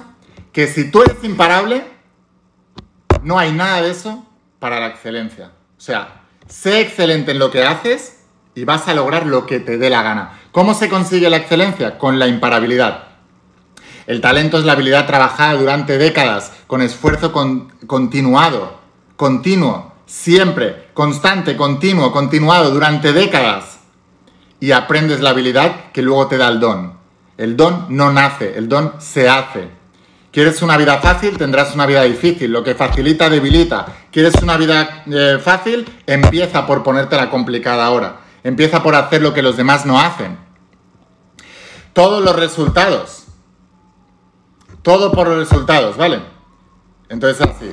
que 0.52 0.66
si 0.66 0.90
tú 0.90 1.02
eres 1.02 1.24
imparable, 1.24 1.84
no 3.22 3.38
hay 3.38 3.52
nada 3.52 3.80
de 3.80 3.90
eso 3.90 4.26
para 4.58 4.78
la 4.78 4.88
excelencia. 4.88 5.52
O 5.78 5.80
sea, 5.80 6.22
sé 6.46 6.80
excelente 6.80 7.32
en 7.32 7.38
lo 7.38 7.50
que 7.50 7.64
haces 7.64 8.20
y 8.54 8.64
vas 8.64 8.86
a 8.88 8.94
lograr 8.94 9.26
lo 9.26 9.46
que 9.46 9.58
te 9.58 9.78
dé 9.78 9.88
la 9.88 10.02
gana. 10.02 10.38
¿Cómo 10.52 10.74
se 10.74 10.88
consigue 10.90 11.30
la 11.30 11.38
excelencia? 11.38 11.96
Con 11.96 12.18
la 12.18 12.26
imparabilidad. 12.26 13.11
El 14.12 14.20
talento 14.20 14.58
es 14.58 14.66
la 14.66 14.72
habilidad 14.72 15.06
trabajada 15.06 15.54
durante 15.54 15.96
décadas, 15.96 16.52
con 16.66 16.82
esfuerzo 16.82 17.32
continuado, 17.32 18.78
continuo, 19.16 19.94
siempre, 20.04 20.90
constante, 20.92 21.56
continuo, 21.56 22.12
continuado, 22.12 22.72
durante 22.72 23.14
décadas. 23.14 23.78
Y 24.60 24.72
aprendes 24.72 25.22
la 25.22 25.30
habilidad 25.30 25.92
que 25.94 26.02
luego 26.02 26.26
te 26.26 26.36
da 26.36 26.48
el 26.48 26.60
don. 26.60 26.92
El 27.38 27.56
don 27.56 27.86
no 27.88 28.12
nace, 28.12 28.58
el 28.58 28.68
don 28.68 28.92
se 28.98 29.30
hace. 29.30 29.70
¿Quieres 30.30 30.60
una 30.60 30.76
vida 30.76 30.98
fácil? 30.98 31.38
Tendrás 31.38 31.74
una 31.74 31.86
vida 31.86 32.02
difícil. 32.02 32.52
Lo 32.52 32.62
que 32.62 32.74
facilita, 32.74 33.30
debilita. 33.30 33.86
¿Quieres 34.10 34.34
una 34.42 34.58
vida 34.58 35.04
eh, 35.10 35.38
fácil? 35.42 35.88
Empieza 36.06 36.66
por 36.66 36.82
ponértela 36.82 37.30
complicada 37.30 37.86
ahora. 37.86 38.20
Empieza 38.44 38.82
por 38.82 38.94
hacer 38.94 39.22
lo 39.22 39.32
que 39.32 39.40
los 39.40 39.56
demás 39.56 39.86
no 39.86 39.98
hacen. 39.98 40.36
Todos 41.94 42.22
los 42.22 42.36
resultados. 42.36 43.21
Todo 44.82 45.12
por 45.12 45.28
los 45.28 45.38
resultados, 45.38 45.96
¿vale? 45.96 46.20
Entonces 47.08 47.40
así. 47.40 47.72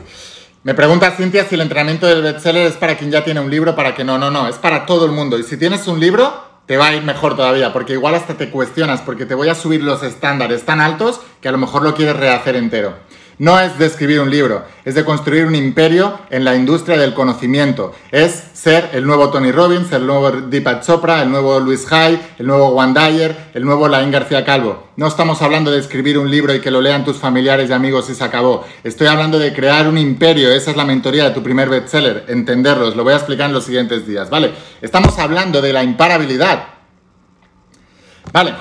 Me 0.64 0.74
pregunta 0.74 1.12
Cintia 1.12 1.46
si 1.46 1.56
el 1.56 1.62
entrenamiento 1.62 2.06
del 2.06 2.22
bestseller 2.22 2.68
es 2.68 2.76
para 2.76 2.98
quien 2.98 3.12
ya 3.12 3.24
tiene 3.24 3.40
un 3.40 3.50
libro, 3.50 3.76
para 3.76 3.96
que 3.96 4.04
no, 4.04 4.18
no, 4.18 4.30
no, 4.30 4.48
es 4.48 4.58
para 4.58 4.86
todo 4.86 5.06
el 5.06 5.12
mundo. 5.12 5.38
Y 5.40 5.44
si 5.44 5.58
tienes 5.58 5.88
un 5.88 6.00
libro, 6.00 6.34
te 6.66 6.78
va 6.78 6.88
a 6.88 6.94
ir 6.94 7.02
mejor 7.02 7.36
todavía, 7.36 7.74
porque 7.74 7.94
igual 7.94 8.14
hasta 8.14 8.36
te 8.36 8.52
cuestionas, 8.52 9.02
porque 9.02 9.26
te 9.26 9.34
voy 9.34 9.50
a 9.50 9.56
subir 9.56 9.82
los 9.82 10.04
estándares 10.04 10.66
tan 10.66 10.82
altos 10.82 11.22
que 11.42 11.48
a 11.48 11.52
lo 11.52 11.58
mejor 11.58 11.82
lo 11.82 11.96
quieres 11.96 12.16
rehacer 12.18 12.56
entero. 12.56 12.94
No 13.40 13.58
es 13.58 13.80
de 13.80 13.86
escribir 13.86 14.20
un 14.20 14.30
libro, 14.30 14.66
es 14.84 14.96
de 14.96 15.06
construir 15.06 15.46
un 15.46 15.56
imperio 15.56 16.20
en 16.30 16.44
la 16.44 16.58
industria 16.58 16.98
del 16.98 17.14
conocimiento. 17.14 17.96
Es 18.12 18.44
ser 18.52 18.90
el 18.92 19.08
nuevo 19.08 19.30
Tony 19.30 19.54
Robbins, 19.54 19.90
el 19.94 20.06
nuevo 20.06 20.30
Deepak 20.30 20.86
Chopra, 20.86 21.22
el 21.22 21.32
nuevo 21.32 21.58
Luis 21.62 21.90
Hay, 21.90 22.20
el 22.38 22.48
nuevo 22.48 22.72
Juan 22.72 22.94
Dyer, 22.94 23.34
el 23.54 23.64
nuevo 23.64 23.88
Laín 23.88 24.12
García 24.12 24.44
Calvo. 24.44 24.90
No 24.98 25.08
estamos 25.08 25.42
hablando 25.42 25.72
de 25.72 25.80
escribir 25.80 26.18
un 26.18 26.30
libro 26.30 26.54
y 26.54 26.60
que 26.60 26.70
lo 26.70 26.82
lean 26.82 27.06
tus 27.06 27.16
familiares 27.16 27.70
y 27.70 27.74
amigos 27.74 28.10
y 28.10 28.16
se 28.16 28.26
acabó. 28.26 28.66
Estoy 28.84 29.08
hablando 29.08 29.40
de 29.40 29.54
crear 29.54 29.88
un 29.88 29.98
imperio. 29.98 30.52
Esa 30.52 30.72
es 30.72 30.78
la 30.78 30.84
mentoría 30.84 31.24
de 31.24 31.32
tu 31.32 31.42
primer 31.42 31.70
bestseller. 31.70 32.26
Entenderlos. 32.28 32.98
Lo 32.98 33.06
voy 33.06 33.14
a 33.14 33.18
explicar 33.18 33.48
en 33.48 33.54
los 33.54 33.64
siguientes 33.64 34.06
días, 34.06 34.30
¿vale? 34.30 34.52
Estamos 34.82 35.18
hablando 35.18 35.62
de 35.62 35.72
la 35.72 35.82
imparabilidad. 35.82 36.66
¿Vale? 38.34 38.54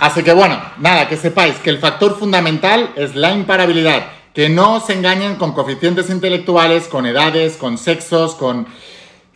Así 0.00 0.24
que 0.24 0.32
bueno, 0.32 0.60
nada, 0.78 1.08
que 1.08 1.16
sepáis 1.16 1.54
que 1.58 1.70
el 1.70 1.78
factor 1.78 2.18
fundamental 2.18 2.90
es 2.96 3.14
la 3.14 3.30
imparabilidad 3.30 4.13
que 4.34 4.48
no 4.48 4.74
os 4.74 4.90
engañen 4.90 5.36
con 5.36 5.52
coeficientes 5.52 6.10
intelectuales, 6.10 6.88
con 6.88 7.06
edades, 7.06 7.56
con 7.56 7.78
sexos, 7.78 8.34
con 8.34 8.66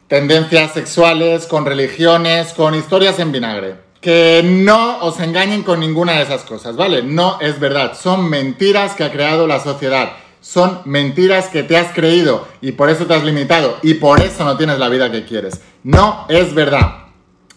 tendencias 0.08 0.72
sexuales, 0.72 1.46
con 1.46 1.64
religiones, 1.64 2.52
con 2.52 2.74
historias 2.74 3.20
en 3.20 3.30
vinagre. 3.30 3.76
Que 4.00 4.42
no 4.44 4.98
os 4.98 5.20
engañen 5.20 5.62
con 5.62 5.78
ninguna 5.78 6.14
de 6.14 6.22
esas 6.22 6.42
cosas, 6.42 6.76
¿vale? 6.76 7.02
No 7.02 7.38
es 7.40 7.60
verdad, 7.60 7.96
son 7.96 8.28
mentiras 8.28 8.94
que 8.94 9.04
ha 9.04 9.12
creado 9.12 9.46
la 9.46 9.60
sociedad. 9.60 10.12
Son 10.40 10.82
mentiras 10.84 11.48
que 11.48 11.64
te 11.64 11.76
has 11.76 11.92
creído 11.92 12.46
y 12.60 12.72
por 12.72 12.90
eso 12.90 13.06
te 13.06 13.14
has 13.14 13.24
limitado 13.24 13.76
y 13.82 13.94
por 13.94 14.20
eso 14.20 14.44
no 14.44 14.56
tienes 14.56 14.78
la 14.78 14.88
vida 14.88 15.10
que 15.10 15.24
quieres. 15.24 15.60
No 15.82 16.26
es 16.28 16.54
verdad. 16.54 17.06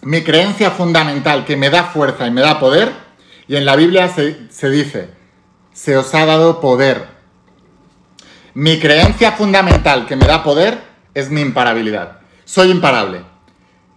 Mi 0.02 0.24
creencia 0.24 0.72
fundamental 0.72 1.46
que 1.46 1.58
me 1.58 1.70
da 1.70 1.86
fuerza 1.86 2.26
y 2.26 2.32
me 2.32 2.42
da 2.42 2.60
poder, 2.60 2.92
y 3.48 3.56
en 3.56 3.66
la 3.66 3.76
Biblia 3.76 4.10
se, 4.10 4.50
se 4.50 4.70
dice, 4.72 5.12
se 5.74 5.96
os 5.96 6.14
ha 6.16 6.26
dado 6.26 6.60
poder 6.60 7.21
mi 8.54 8.80
creencia 8.80 9.32
fundamental 9.32 10.06
que 10.06 10.16
me 10.16 10.26
da 10.26 10.44
poder 10.44 10.82
es 11.14 11.30
mi 11.30 11.42
imparabilidad. 11.42 12.20
Soy 12.46 12.72
imparable. 12.72 13.24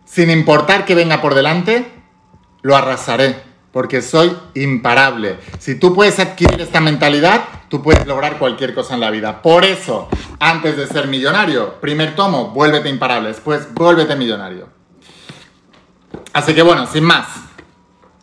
Sin 0.04 0.30
importar 0.30 0.84
que 0.84 0.94
venga 0.94 1.20
por 1.20 1.34
delante, 1.34 1.90
lo 2.62 2.76
arrasaré, 2.76 3.36
porque 3.72 4.00
soy 4.00 4.36
imparable. 4.54 5.38
Si 5.58 5.74
tú 5.74 5.94
puedes 5.94 6.20
adquirir 6.20 6.60
esta 6.60 6.80
mentalidad, 6.80 7.42
tú 7.68 7.82
puedes 7.82 8.06
lograr 8.06 8.38
cualquier 8.38 8.74
cosa 8.74 8.94
en 8.94 9.00
la 9.00 9.10
vida. 9.10 9.42
Por 9.42 9.64
eso, 9.64 10.08
antes 10.38 10.76
de 10.76 10.86
ser 10.86 11.08
millonario, 11.08 11.80
primer 11.80 12.14
tomo, 12.14 12.50
vuélvete 12.50 12.88
imparable, 12.88 13.28
después 13.28 13.72
vuélvete 13.74 14.14
millonario. 14.14 14.68
Así 16.32 16.54
que 16.54 16.62
bueno, 16.62 16.86
sin 16.86 17.04
más, 17.04 17.26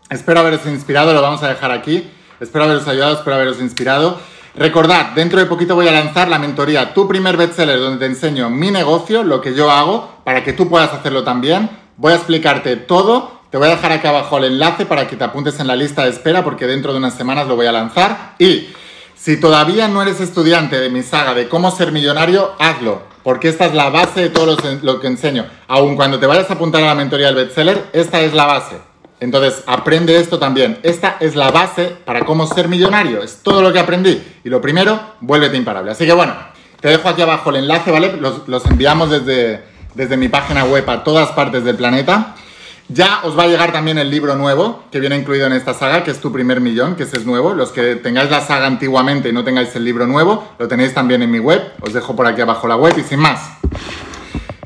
espero 0.09 0.39
haberos 0.39 0.65
inspirado, 0.65 1.13
lo 1.13 1.21
vamos 1.21 1.43
a 1.43 1.49
dejar 1.49 1.71
aquí. 1.71 2.09
Espero 2.39 2.65
haberos 2.65 2.87
ayudado, 2.87 3.15
espero 3.15 3.35
haberos 3.35 3.59
inspirado. 3.59 4.19
Recordad, 4.53 5.11
dentro 5.15 5.39
de 5.39 5.45
poquito 5.45 5.75
voy 5.75 5.87
a 5.87 5.93
lanzar 5.93 6.27
la 6.27 6.37
mentoría 6.37 6.93
Tu 6.93 7.07
primer 7.07 7.37
bestseller, 7.37 7.79
donde 7.79 7.99
te 7.99 8.05
enseño 8.05 8.49
mi 8.49 8.69
negocio, 8.69 9.23
lo 9.23 9.39
que 9.39 9.53
yo 9.53 9.71
hago, 9.71 10.11
para 10.25 10.43
que 10.43 10.51
tú 10.51 10.67
puedas 10.67 10.93
hacerlo 10.93 11.23
también. 11.23 11.69
Voy 11.95 12.11
a 12.11 12.15
explicarte 12.15 12.75
todo. 12.75 13.39
Te 13.49 13.57
voy 13.57 13.67
a 13.67 13.71
dejar 13.71 13.93
aquí 13.93 14.07
abajo 14.07 14.37
el 14.37 14.45
enlace 14.45 14.85
para 14.85 15.07
que 15.07 15.15
te 15.15 15.23
apuntes 15.23 15.59
en 15.61 15.67
la 15.67 15.75
lista 15.77 16.03
de 16.03 16.09
espera, 16.09 16.43
porque 16.43 16.67
dentro 16.67 16.91
de 16.91 16.99
unas 16.99 17.13
semanas 17.13 17.47
lo 17.47 17.55
voy 17.55 17.65
a 17.65 17.71
lanzar. 17.71 18.35
Y 18.39 18.67
si 19.15 19.39
todavía 19.39 19.87
no 19.87 20.01
eres 20.01 20.19
estudiante 20.19 20.79
de 20.79 20.89
mi 20.89 21.01
saga 21.01 21.33
de 21.33 21.47
cómo 21.47 21.71
ser 21.71 21.93
millonario, 21.93 22.51
hazlo, 22.59 23.03
porque 23.23 23.47
esta 23.47 23.65
es 23.65 23.73
la 23.73 23.89
base 23.89 24.21
de 24.21 24.29
todo 24.29 24.57
lo 24.81 24.99
que 24.99 25.07
enseño. 25.07 25.45
Aun 25.69 25.95
cuando 25.95 26.19
te 26.19 26.27
vayas 26.27 26.49
a 26.49 26.53
apuntar 26.55 26.83
a 26.83 26.87
la 26.87 26.95
mentoría 26.95 27.27
del 27.27 27.35
bestseller, 27.35 27.87
esta 27.93 28.19
es 28.19 28.33
la 28.33 28.47
base. 28.47 28.90
Entonces, 29.21 29.63
aprende 29.67 30.17
esto 30.17 30.39
también. 30.39 30.79
Esta 30.81 31.17
es 31.19 31.36
la 31.36 31.51
base 31.51 31.95
para 32.05 32.25
cómo 32.25 32.47
ser 32.47 32.67
millonario. 32.67 33.21
Es 33.21 33.38
todo 33.43 33.62
lo 33.62 33.71
que 33.71 33.79
aprendí. 33.79 34.21
Y 34.43 34.49
lo 34.49 34.60
primero, 34.60 34.99
vuélvete 35.21 35.55
imparable. 35.55 35.91
Así 35.91 36.07
que 36.07 36.13
bueno, 36.13 36.34
te 36.81 36.89
dejo 36.89 37.07
aquí 37.07 37.21
abajo 37.21 37.51
el 37.51 37.57
enlace, 37.57 37.91
¿vale? 37.91 38.17
Los, 38.19 38.65
enviamos 38.65 39.12
desde 39.12 39.71
desde 39.93 40.17
mi 40.17 40.29
página 40.29 40.63
web 40.63 40.89
a 40.89 41.03
todas 41.03 41.29
partes 41.34 41.63
del 41.63 41.75
planeta. 41.75 42.36
Ya 42.88 43.19
os 43.23 43.38
va 43.38 43.43
a 43.43 43.47
llegar 43.47 43.71
también 43.71 43.97
el 43.99 44.10
libro 44.10 44.36
nuevo 44.36 44.84
que 44.91 44.99
viene 44.99 45.15
incluido 45.17 45.45
en 45.45 45.53
esta 45.53 45.73
saga, 45.73 46.03
que 46.03 46.12
es 46.12 46.19
tu 46.19 46.31
primer 46.31 46.60
millón, 46.60 46.95
que 46.95 47.03
ese 47.03 47.17
es 47.17 47.25
nuevo. 47.25 47.53
Los 47.53 47.71
que 47.71 47.95
tengáis 47.97 48.31
la 48.31 48.41
saga 48.41 48.65
antiguamente 48.65 49.29
y 49.29 49.34
no 49.34 49.43
tengáis 49.43 49.75
el 49.75 49.86
libro 49.86 50.07
nuevo, 50.07 50.55
lo 50.57 50.67
tenéis 50.67 50.93
también 50.93 51.21
en 51.21 51.29
mi 51.29 51.39
web. 51.39 51.62
Os 51.81 51.93
dejo 51.93 52.15
por 52.15 52.25
aquí 52.25 52.41
abajo 52.41 52.67
la 52.67 52.75
web 52.75 52.93
y 52.97 53.03
sin 53.03 53.19
más. 53.19 53.39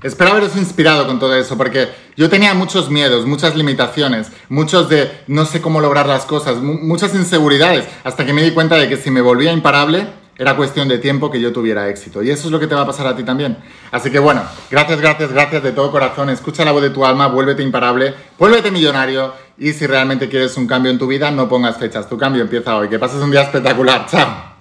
Espero 0.05 0.33
haberos 0.33 0.55
inspirado 0.55 1.07
con 1.07 1.17
todo 1.17 1.33
eso, 1.33 1.57
porque 1.57 1.89
yo 2.15 2.29
tenía 2.29 2.53
muchos 2.53 2.91
miedos, 2.91 3.25
muchas 3.25 3.55
limitaciones, 3.55 4.31
muchos 4.49 4.87
de 4.87 5.09
no 5.25 5.45
sé 5.45 5.61
cómo 5.61 5.81
lograr 5.81 6.05
las 6.05 6.25
cosas, 6.25 6.57
muchas 6.57 7.15
inseguridades, 7.15 7.87
hasta 8.03 8.23
que 8.23 8.31
me 8.31 8.43
di 8.43 8.51
cuenta 8.51 8.75
de 8.75 8.87
que 8.87 8.97
si 8.97 9.09
me 9.09 9.21
volvía 9.21 9.51
imparable, 9.51 10.05
era 10.37 10.55
cuestión 10.55 10.87
de 10.87 10.99
tiempo 10.99 11.31
que 11.31 11.41
yo 11.41 11.51
tuviera 11.51 11.89
éxito. 11.89 12.21
Y 12.21 12.29
eso 12.29 12.47
es 12.47 12.51
lo 12.51 12.59
que 12.59 12.67
te 12.67 12.75
va 12.75 12.81
a 12.81 12.85
pasar 12.85 13.07
a 13.07 13.15
ti 13.15 13.23
también. 13.23 13.57
Así 13.91 14.11
que 14.11 14.19
bueno, 14.19 14.43
gracias, 14.69 15.01
gracias, 15.01 15.33
gracias 15.33 15.63
de 15.63 15.71
todo 15.71 15.89
corazón. 15.89 16.29
Escucha 16.29 16.63
la 16.63 16.71
voz 16.71 16.83
de 16.83 16.91
tu 16.91 17.03
alma, 17.03 17.25
vuélvete 17.25 17.63
imparable, 17.63 18.13
vuélvete 18.37 18.69
millonario. 18.69 19.33
Y 19.57 19.73
si 19.73 19.87
realmente 19.87 20.29
quieres 20.29 20.55
un 20.55 20.67
cambio 20.67 20.91
en 20.91 20.99
tu 20.99 21.07
vida, 21.07 21.31
no 21.31 21.49
pongas 21.49 21.77
fechas. 21.77 22.07
Tu 22.07 22.15
cambio 22.15 22.43
empieza 22.43 22.77
hoy. 22.77 22.89
Que 22.89 22.99
pases 22.99 23.23
un 23.23 23.31
día 23.31 23.41
espectacular. 23.41 24.05
Chao. 24.05 24.54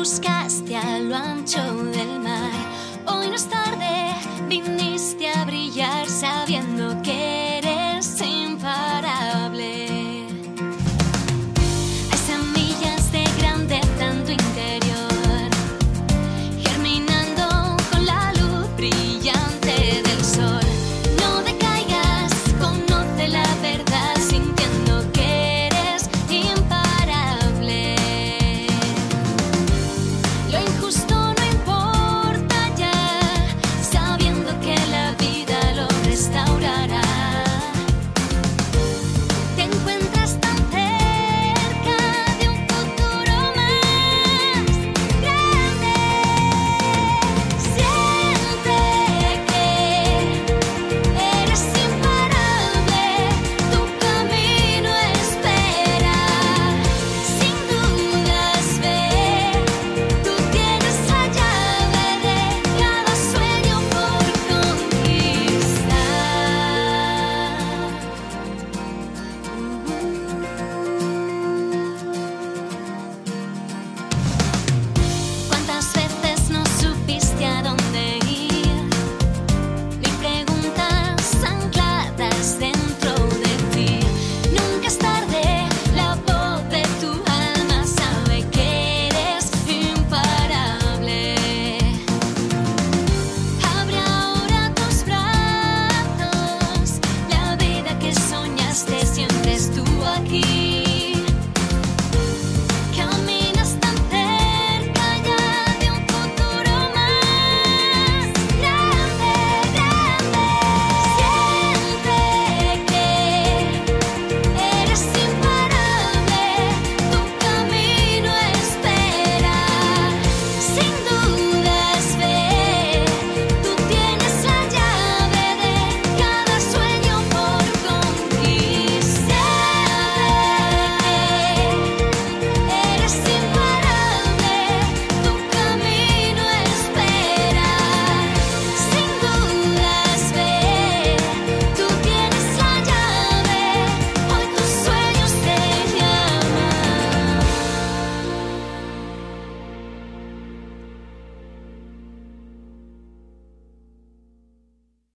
Buscaste 0.00 0.74
a 0.74 0.98
lo 0.98 1.14
ancho 1.14 1.89